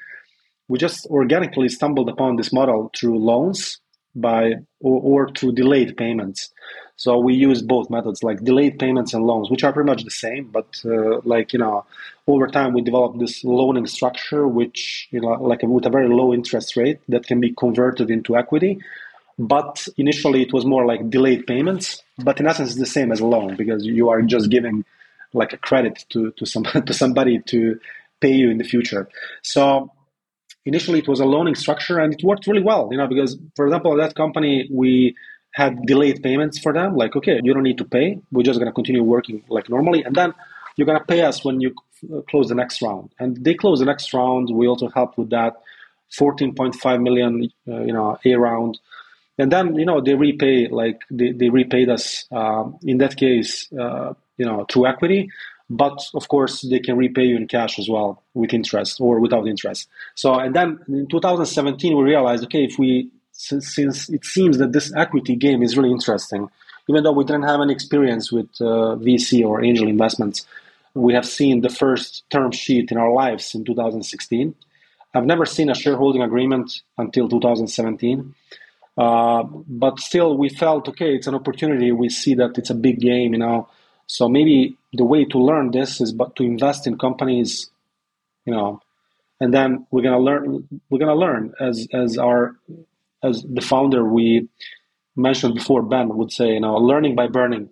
[0.67, 3.79] we just organically stumbled upon this model through loans
[4.21, 6.51] by or, or through delayed payments
[6.97, 10.11] so we use both methods, like delayed payments and loans, which are pretty much the
[10.11, 10.49] same.
[10.51, 11.85] But uh, like you know,
[12.25, 16.33] over time we developed this loaning structure, which you know, like with a very low
[16.33, 18.79] interest rate that can be converted into equity.
[19.37, 22.01] But initially it was more like delayed payments.
[22.17, 24.83] But in essence, it's the same as a loan because you are just giving
[25.33, 27.79] like a credit to to some to somebody to
[28.21, 29.07] pay you in the future.
[29.43, 29.91] So
[30.71, 32.89] initially it was a loaning structure and it worked really well.
[32.91, 35.15] You know, because for example, that company we
[35.57, 36.95] had delayed payments for them.
[36.95, 38.19] Like, okay, you don't need to pay.
[38.31, 40.03] We're just going to continue working like normally.
[40.03, 40.33] And then
[40.75, 41.73] you're going to pay us when you
[42.29, 43.09] close the next round.
[43.19, 44.49] And they close the next round.
[44.53, 45.53] We also helped with that
[46.19, 48.79] 14.5 million, uh, you know, A round.
[49.39, 53.67] And then, you know, they repay, like they, they repaid us, uh, in that case,
[53.73, 55.29] uh, you know, through equity.
[55.69, 59.47] But of course, they can repay you in cash as well with interest or without
[59.47, 59.89] interest.
[60.15, 64.91] So, and then in 2017, we realized, okay, if we since, it seems that this
[64.95, 66.49] equity game is really interesting.
[66.89, 70.45] Even though we didn't have any experience with uh, VC or angel investments,
[70.93, 74.55] we have seen the first term sheet in our lives in 2016.
[75.13, 78.33] I've never seen a shareholding agreement until 2017.
[78.97, 81.15] Uh, but still, we felt okay.
[81.15, 81.91] It's an opportunity.
[81.91, 83.69] We see that it's a big game, you know.
[84.07, 87.69] So maybe the way to learn this is but to invest in companies,
[88.45, 88.81] you know,
[89.39, 90.67] and then we're gonna learn.
[90.89, 92.55] We're gonna learn as as our
[93.21, 94.47] as the founder we
[95.15, 95.83] mentioned before.
[95.83, 97.69] Ben would say, you know, learning by burning.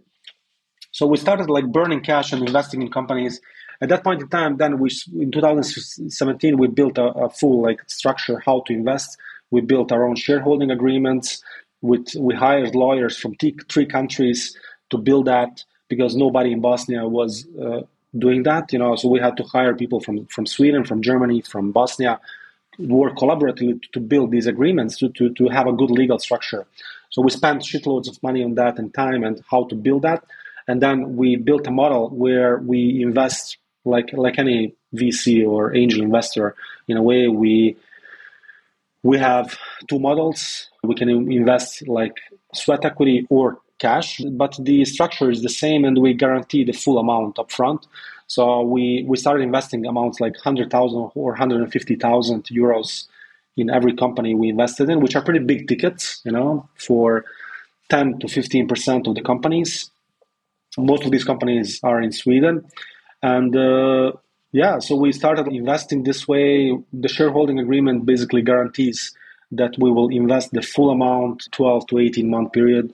[0.91, 3.41] So we started like burning cash and investing in companies.
[3.81, 7.81] At that point in time, then we in 2017 we built a, a full like
[7.89, 9.17] structure how to invest.
[9.51, 11.41] We built our own shareholding agreements.
[11.81, 14.55] With we hired lawyers from t- three countries
[14.89, 17.81] to build that because nobody in Bosnia was uh,
[18.17, 18.73] doing that.
[18.73, 22.19] You know, so we had to hire people from from Sweden, from Germany, from Bosnia,
[22.79, 26.65] work collaboratively to build these agreements to, to, to have a good legal structure.
[27.09, 30.23] So we spent shitloads of money on that and time and how to build that.
[30.67, 36.01] And then we built a model where we invest like like any VC or angel
[36.01, 36.55] investor.
[36.87, 37.77] In a way, we
[39.03, 39.57] we have
[39.87, 40.69] two models.
[40.83, 42.15] We can invest like
[42.53, 46.97] sweat equity or cash, but the structure is the same, and we guarantee the full
[46.97, 47.85] amount upfront.
[48.27, 53.07] So we we started investing amounts like hundred thousand or hundred and fifty thousand euros
[53.57, 57.25] in every company we invested in, which are pretty big tickets, you know, for
[57.89, 59.91] ten to fifteen percent of the companies
[60.77, 62.65] most of these companies are in Sweden.
[63.21, 64.13] And uh,
[64.51, 66.77] yeah, so we started investing this way.
[66.93, 69.15] The shareholding agreement basically guarantees
[69.51, 72.93] that we will invest the full amount 12 to 18 month period.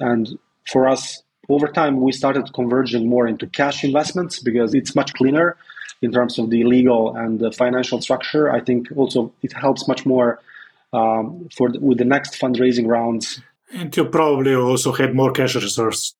[0.00, 0.38] And
[0.70, 5.56] for us, over time, we started converging more into cash investments because it's much cleaner
[6.02, 8.50] in terms of the legal and the financial structure.
[8.50, 10.40] I think also it helps much more
[10.92, 13.40] um, for the, with the next fundraising rounds.
[13.72, 16.14] And you probably also had more cash reserves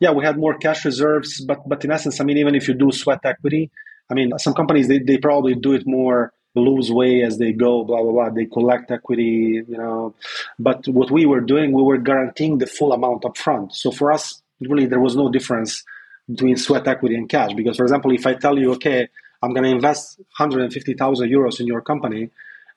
[0.00, 2.74] yeah, we had more cash reserves, but but in essence, I mean, even if you
[2.74, 3.70] do sweat equity,
[4.10, 7.84] I mean, some companies they, they probably do it more loose way as they go,
[7.84, 8.30] blah blah blah.
[8.30, 10.14] They collect equity, you know.
[10.58, 13.74] But what we were doing, we were guaranteeing the full amount up front.
[13.74, 15.84] So for us, really, there was no difference
[16.28, 17.52] between sweat equity and cash.
[17.54, 19.08] Because, for example, if I tell you, okay,
[19.42, 22.30] I'm going to invest 150,000 euros in your company,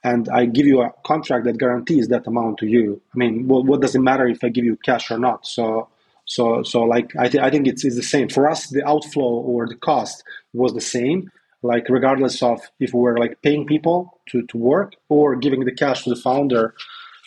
[0.03, 3.01] and I give you a contract that guarantees that amount to you.
[3.13, 5.45] I mean, what, what does it matter if I give you cash or not?
[5.47, 5.89] So
[6.25, 8.69] so, so like I, th- I think it's, it's the same for us.
[8.69, 10.23] The outflow or the cost
[10.53, 11.32] was the same,
[11.64, 16.03] like regardless of if we're like paying people to, to work or giving the cash
[16.03, 16.76] to the founder,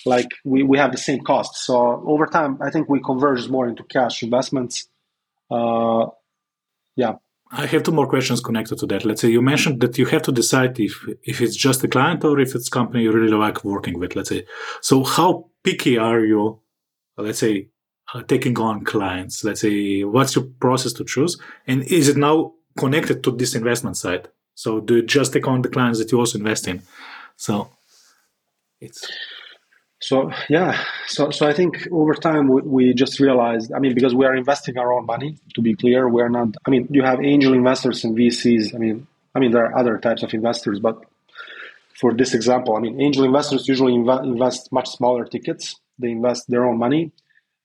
[0.07, 1.57] like we, we have the same cost.
[1.57, 4.89] So over time, I think we converge more into cash investments.
[5.51, 6.07] Uh,
[6.97, 7.15] yeah.
[7.53, 9.05] I have two more questions connected to that.
[9.05, 12.25] Let's say you mentioned that you have to decide if if it's just a client
[12.25, 14.15] or if it's company you really like working with.
[14.15, 14.47] Let's say,
[14.81, 16.61] so how picky are you?
[17.19, 17.71] Let's say
[18.15, 19.45] uh, taking on clients?
[19.45, 21.39] Let's say, what's your process to choose?
[21.67, 24.29] And is it now connected to this investment side?
[24.55, 26.83] So do you just take on the clients that you also invest in?
[27.37, 27.71] So
[28.81, 29.11] it's.
[30.03, 33.71] So yeah, so so I think over time we, we just realized.
[33.73, 35.37] I mean, because we are investing our own money.
[35.55, 36.49] To be clear, we are not.
[36.67, 38.75] I mean, you have angel investors and VCs.
[38.75, 41.05] I mean, I mean there are other types of investors, but
[42.01, 45.79] for this example, I mean, angel investors usually inv- invest much smaller tickets.
[45.99, 47.13] They invest their own money,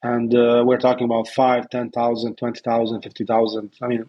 [0.03, 4.05] and uh, we're talking about 5 10000 20000 50000 i mean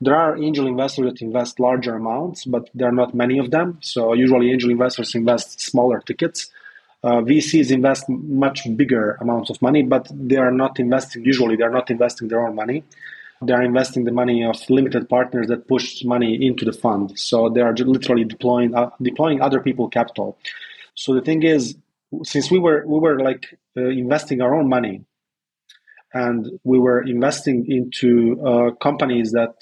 [0.00, 3.78] there are angel investors that invest larger amounts but there are not many of them.
[3.80, 6.50] So usually angel investors invest smaller tickets.
[7.02, 11.70] Uh, vcs invest much bigger amounts of money but they are not investing usually they're
[11.70, 12.84] not investing their own money.
[13.42, 17.18] They're investing the money of limited partners that push money into the fund.
[17.18, 20.38] So they are literally deploying uh, deploying other people capital.
[20.94, 21.76] So the thing is
[22.22, 25.04] since we were we were like uh, investing our own money
[26.14, 29.54] and we were investing into uh, companies that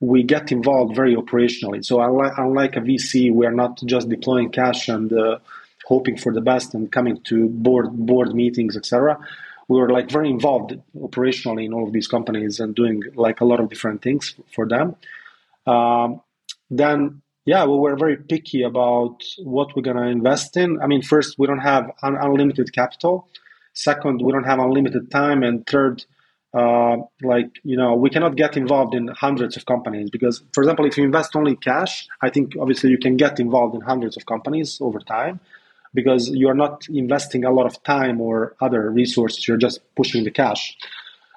[0.00, 1.84] we get involved very operationally.
[1.84, 5.38] So unlike, unlike a VC, we are not just deploying cash and uh,
[5.86, 9.18] hoping for the best and coming to board board meetings, etc.
[9.66, 13.44] We were like very involved operationally in all of these companies and doing like a
[13.44, 14.96] lot of different things for them.
[15.66, 16.20] Um,
[16.70, 20.80] then yeah, we were very picky about what we're gonna invest in.
[20.80, 23.26] I mean, first we don't have un- unlimited capital.
[23.72, 25.42] Second, we don't have unlimited time.
[25.42, 26.04] And third,
[26.54, 30.86] uh, like you know, we cannot get involved in hundreds of companies because, for example,
[30.86, 34.24] if you invest only cash, I think obviously you can get involved in hundreds of
[34.26, 35.40] companies over time
[35.92, 39.46] because you are not investing a lot of time or other resources.
[39.46, 40.76] You're just pushing the cash.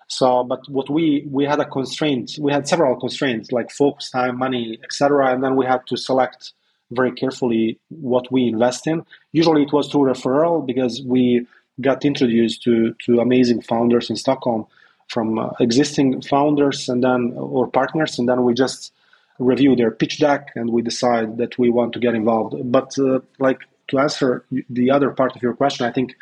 [0.07, 2.37] So, but what we we had a constraint.
[2.39, 5.33] We had several constraints like focus, time, money, etc.
[5.33, 6.53] And then we had to select
[6.91, 9.05] very carefully what we invest in.
[9.31, 11.47] Usually, it was through referral because we
[11.81, 14.67] got introduced to to amazing founders in Stockholm
[15.11, 18.93] from uh, existing founders and then or partners, and then we just
[19.39, 22.53] review their pitch deck and we decide that we want to get involved.
[22.71, 23.59] But uh, like
[23.89, 26.15] to answer the other part of your question, I think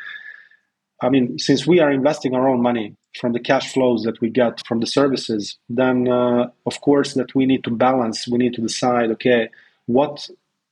[1.02, 4.28] I mean, since we are investing our own money from the cash flows that we
[4.28, 8.28] get from the services, then uh, of course that we need to balance.
[8.28, 9.48] We need to decide, okay,
[9.86, 10.28] what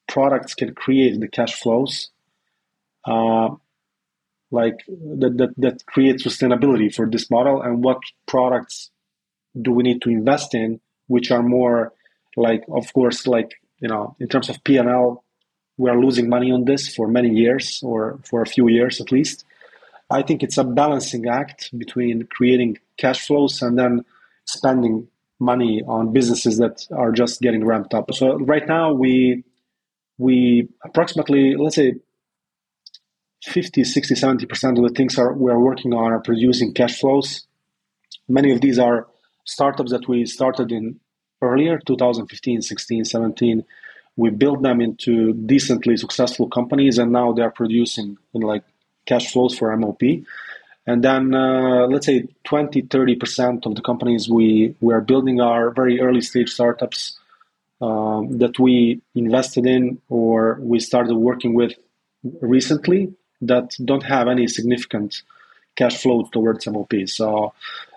[0.07, 2.11] products can create the cash flows,
[3.05, 3.51] uh,
[4.51, 8.91] like that, that that create sustainability for this model, and what products
[9.61, 11.93] do we need to invest in, which are more
[12.37, 15.25] like, of course, like you know, in terms of P and L,
[15.77, 19.13] we are losing money on this for many years or for a few years at
[19.13, 19.45] least
[20.11, 24.05] I think it's a balancing act between creating cash flows and then
[24.47, 28.13] spending money on businesses that are just getting ramped up.
[28.15, 29.45] So right now we
[30.17, 31.95] we approximately let's say
[33.45, 37.47] 50, 60, 70% of the things are we're working on are producing cash flows.
[38.29, 39.07] Many of these are
[39.45, 41.01] startups that we started in
[41.41, 43.65] earlier, 2015, 16, 17.
[44.17, 48.65] We built them into decently successful companies and now they're producing in like
[49.07, 50.03] cash flows for MOP.
[50.87, 55.71] And then uh, let's say 20, 30% of the companies we, we are building are
[55.71, 57.19] very early stage startups
[57.81, 61.75] um, that we invested in or we started working with
[62.41, 65.23] recently that don't have any significant
[65.77, 66.93] cash flow towards MOP.
[67.07, 67.53] So,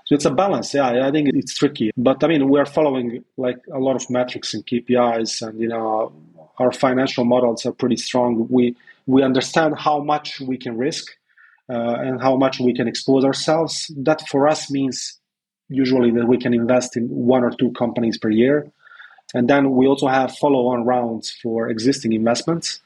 [0.05, 0.73] so it's a balance.
[0.73, 1.91] Yeah, I think it's tricky.
[1.97, 5.67] But I mean, we are following like a lot of metrics and KPIs, and you
[5.67, 6.13] know,
[6.59, 8.47] our financial models are pretty strong.
[8.49, 8.75] We
[9.07, 11.11] we understand how much we can risk
[11.69, 13.91] uh, and how much we can expose ourselves.
[13.97, 15.19] That for us means
[15.69, 18.69] usually that we can invest in one or two companies per year.
[19.33, 22.81] And then we also have follow on rounds for existing investments.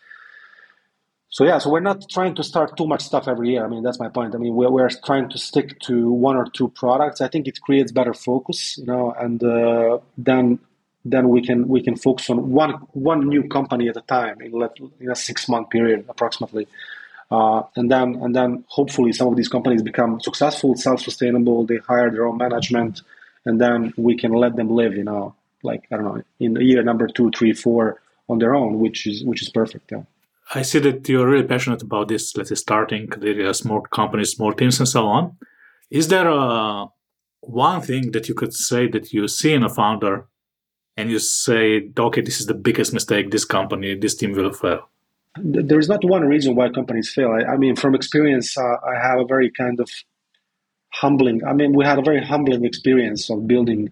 [1.35, 3.65] So yeah, so we're not trying to start too much stuff every year.
[3.65, 4.33] I mean, that's my point.
[4.35, 7.19] I mean, we're, we're trying to stick to one or two products.
[7.19, 10.59] I think it creates better focus, you know, and uh, then
[11.03, 14.53] then we can we can focus on one one new company at a time in,
[15.01, 16.69] in a six month period approximately.
[17.29, 21.65] Uh, and then and then hopefully some of these companies become successful, self-sustainable.
[21.65, 23.01] They hire their own management,
[23.43, 26.81] and then we can let them live, you know, like I don't know, in year
[26.81, 29.91] number two, three, four on their own, which is which is perfect.
[29.91, 30.03] Yeah.
[30.53, 32.35] I see that you're really passionate about this.
[32.37, 35.37] Let's say starting the small companies, small teams, and so on.
[35.89, 36.85] Is there a
[37.41, 40.27] one thing that you could say that you see in a founder
[40.97, 44.89] and you say, okay, this is the biggest mistake this company, this team will fail?
[45.37, 47.31] There's not one reason why companies fail.
[47.31, 49.89] I, I mean, from experience, uh, I have a very kind of
[50.93, 51.43] humbling.
[51.43, 53.91] I mean, we had a very humbling experience of building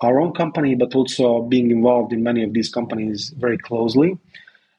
[0.00, 4.18] our own company, but also being involved in many of these companies very closely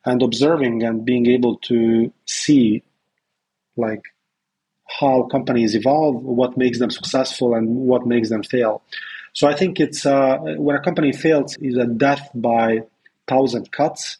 [0.05, 2.83] and observing and being able to see
[3.77, 4.03] like
[4.99, 8.81] how companies evolve, what makes them successful, and what makes them fail.
[9.33, 12.83] So I think it's uh, when a company fails is a death by
[13.27, 14.17] thousand cuts.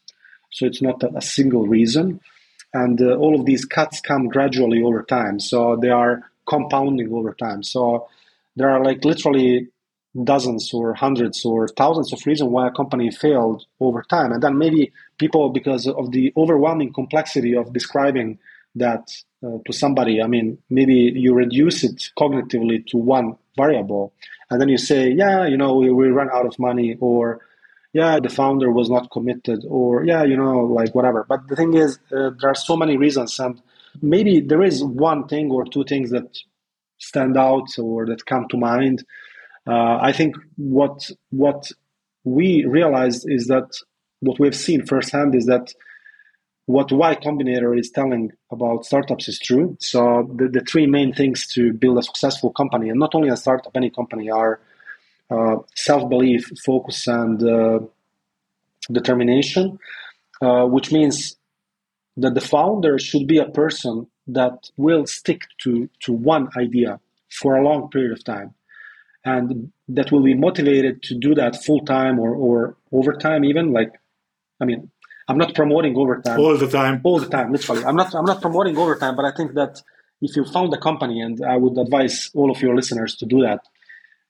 [0.52, 2.20] So it's not a, single reason,
[2.74, 5.40] and uh, all of these cuts come gradually over time.
[5.40, 7.64] So they are compounding over time.
[7.64, 8.08] So
[8.56, 9.70] there are like literally
[10.24, 14.58] dozens or hundreds or thousands of reasons why a company failed over time, and then
[14.58, 18.38] maybe people because of the overwhelming complexity of describing
[18.76, 19.12] that
[19.46, 20.22] uh, to somebody.
[20.22, 24.14] I mean, maybe you reduce it cognitively to one variable,
[24.50, 27.42] and then you say, yeah, you know, we, we run out of money, or
[27.94, 31.26] yeah, the founder was not committed, or yeah, you know, like whatever.
[31.28, 33.62] But the thing is, uh, there are so many reasons, and
[34.02, 36.38] maybe there is one thing or two things that
[37.00, 39.04] stand out or that come to mind.
[39.66, 41.72] Uh, I think what what
[42.24, 43.70] we realized is that
[44.20, 45.74] what we've seen firsthand is that
[46.66, 49.76] what Y Combinator is telling about startups is true.
[49.80, 53.36] So the, the three main things to build a successful company, and not only a
[53.36, 54.62] startup, any company, are
[55.30, 57.80] uh, self-belief, focus, and uh,
[58.92, 59.78] determination,
[60.42, 61.36] uh, which means
[62.16, 67.00] that the founder should be a person that will stick to, to one idea
[67.30, 68.54] for a long period of time
[69.26, 73.92] and that will be motivated to do that full time or, or overtime even like
[74.62, 74.90] i mean
[75.28, 77.02] I'm not promoting overtime all the time.
[77.04, 77.86] All the time, literally.
[77.86, 78.14] I'm not.
[78.14, 79.82] I'm not promoting overtime, but I think that
[80.22, 83.42] if you found a company, and I would advise all of your listeners to do
[83.42, 83.62] that,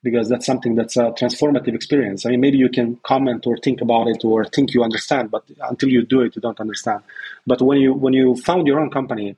[0.03, 2.25] because that's something that's a transformative experience.
[2.25, 5.43] I mean, maybe you can comment or think about it or think you understand, but
[5.61, 7.01] until you do it, you don't understand.
[7.47, 9.35] But when you when you found your own company,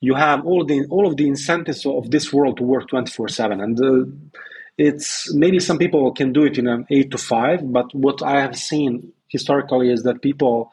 [0.00, 3.60] you have all the all of the incentives of this world to work 24 seven,
[3.60, 4.10] and uh,
[4.78, 8.40] it's maybe some people can do it in an eight to five, but what I
[8.40, 10.72] have seen historically is that people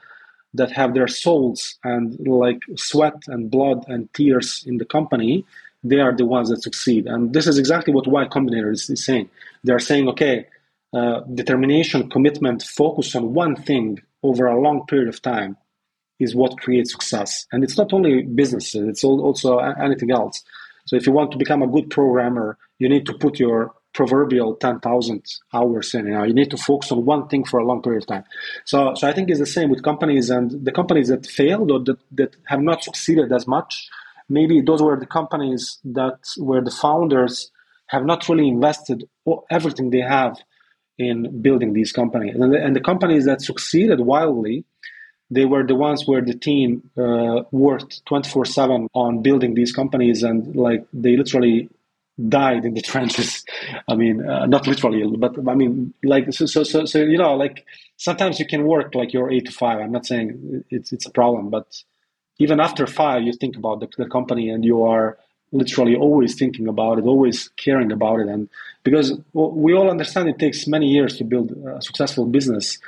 [0.54, 5.46] that have their souls and like sweat and blood and tears in the company,
[5.84, 7.08] they are the ones that succeed.
[7.08, 9.30] And this is exactly what Y Combinator is, is saying.
[9.64, 10.46] They are saying, okay,
[10.94, 15.58] uh, determination, commitment, focus on one thing over a long period of time.
[16.20, 17.46] is what creates success.
[17.52, 20.44] And it's not only businesses, it's also anything else.
[20.86, 24.56] So if you want to become a good programmer, you need to put your proverbial
[24.56, 25.24] 10,000
[25.54, 26.08] hours in.
[26.08, 28.24] You, know, you need to focus on one thing for a long period of time.
[28.66, 31.80] So, so I think it's the same with companies and the companies that failed or
[31.84, 33.88] that, that have not succeeded as much.
[34.30, 37.52] Maybe those were the companies that where the founders
[37.88, 39.08] have not really invested
[39.52, 40.38] everything they have
[40.98, 42.36] in building these companies.
[42.36, 44.66] And the, and the companies that succeeded wildly,
[45.30, 50.24] they were the ones where the team uh, worked 24 7 on building these companies
[50.24, 51.70] and like they literally
[52.30, 53.44] died in the trenches.
[53.88, 57.36] I mean, uh, not literally, but I mean, like, so, so, so, so, you know,
[57.36, 57.66] like
[57.98, 59.80] sometimes you can work like you're eight to five.
[59.80, 61.68] I'm not saying it's, it's a problem, but
[62.40, 65.18] even after five, you think about the, the company and you are
[65.52, 68.28] literally always thinking about it, always caring about it.
[68.28, 68.50] And
[68.84, 72.80] because we all understand it takes many years to build a successful business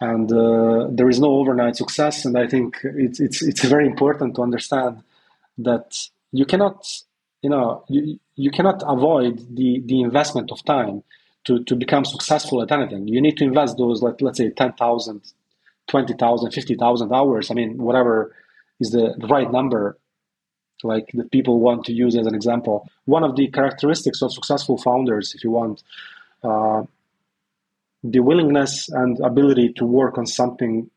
[0.00, 2.24] and uh, there is no overnight success.
[2.24, 5.02] And I think it's, it's, it's very important to understand
[5.58, 5.98] that
[6.30, 6.86] you cannot,
[7.42, 11.02] you know, you, you cannot avoid the, the investment of time
[11.44, 13.08] to, to become successful at anything.
[13.08, 15.32] You need to invest those, like, let's say 10,000,
[15.88, 17.50] 20,000, 50,000 hours.
[17.50, 18.34] I mean, whatever
[18.80, 19.98] is the right number
[20.84, 22.88] like that people want to use as an example.
[23.04, 25.82] One of the characteristics of successful founders, if you want,
[26.42, 26.82] uh,
[28.04, 30.90] the willingness and ability to work on something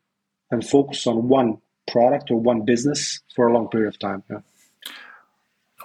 [0.50, 1.58] and focus on one
[1.90, 4.22] product or one business for a long period of time.
[4.30, 4.38] Yeah.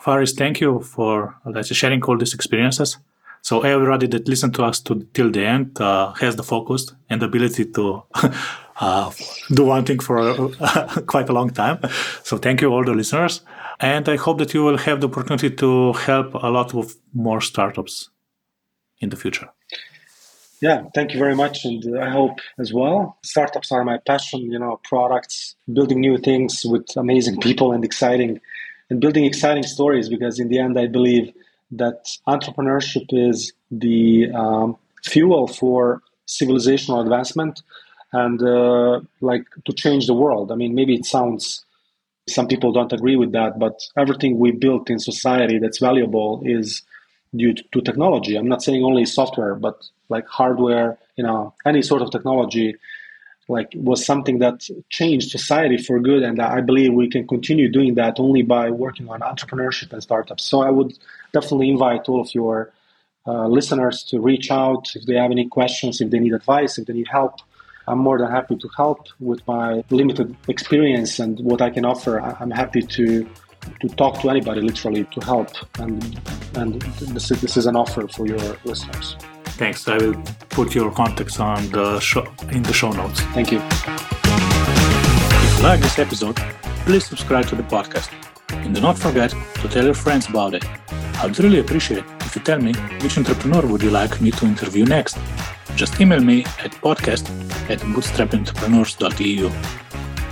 [0.08, 2.98] Faris, thank you for sharing all these experiences.
[3.42, 7.22] So everybody that listened to us to till the end uh, has the focus and
[7.22, 8.04] ability to
[8.80, 9.12] uh,
[9.54, 10.50] do one thing for
[11.08, 11.80] quite a long time.
[12.24, 13.42] So thank you all the listeners.
[13.82, 17.42] And I hope that you will have the opportunity to help a lot of more
[17.42, 18.10] startups
[19.02, 19.50] in the future.
[20.62, 21.66] Yeah, thank you very much.
[21.66, 23.18] And I hope as well.
[23.26, 28.40] Startups are my passion, you know, products, building new things with amazing people and exciting
[28.90, 31.34] and building exciting stories because in the end, I believe
[31.72, 37.62] that entrepreneurship is the um, fuel for civilizational advancement
[38.14, 40.52] and uh, like to change the world.
[40.52, 41.66] I mean, maybe it sounds
[42.30, 46.82] some people don't agree with that, but everything we built in society that's valuable is
[47.36, 48.36] due to, to technology.
[48.36, 52.76] I'm not saying only software, but like hardware, you know, any sort of technology
[53.48, 57.96] like was something that changed society for good and i believe we can continue doing
[57.96, 60.98] that only by working on entrepreneurship and startups so i would
[61.34, 62.72] definitely invite all of your
[63.26, 66.86] uh, listeners to reach out if they have any questions if they need advice if
[66.88, 67.40] they need help
[67.88, 72.20] I'm more than happy to help with my limited experience and what I can offer.
[72.20, 73.28] I'm happy to
[73.82, 75.50] to talk to anybody, literally, to help.
[75.80, 76.20] And
[76.56, 79.16] and this is, this is an offer for your listeners.
[79.58, 79.88] Thanks.
[79.88, 80.14] I will
[80.50, 83.22] put your contacts on the show in the show notes.
[83.34, 83.60] Thank you.
[83.60, 86.36] If you like this episode,
[86.86, 88.12] please subscribe to the podcast.
[88.50, 90.64] And do not forget to tell your friends about it.
[91.18, 94.46] I would really appreciate if you tell me which entrepreneur would you like me to
[94.46, 95.18] interview next.
[95.76, 97.28] Just email me at podcast
[97.70, 99.50] at bootstrappedentrepreneurs.eu.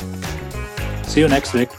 [1.05, 1.70] See you next week.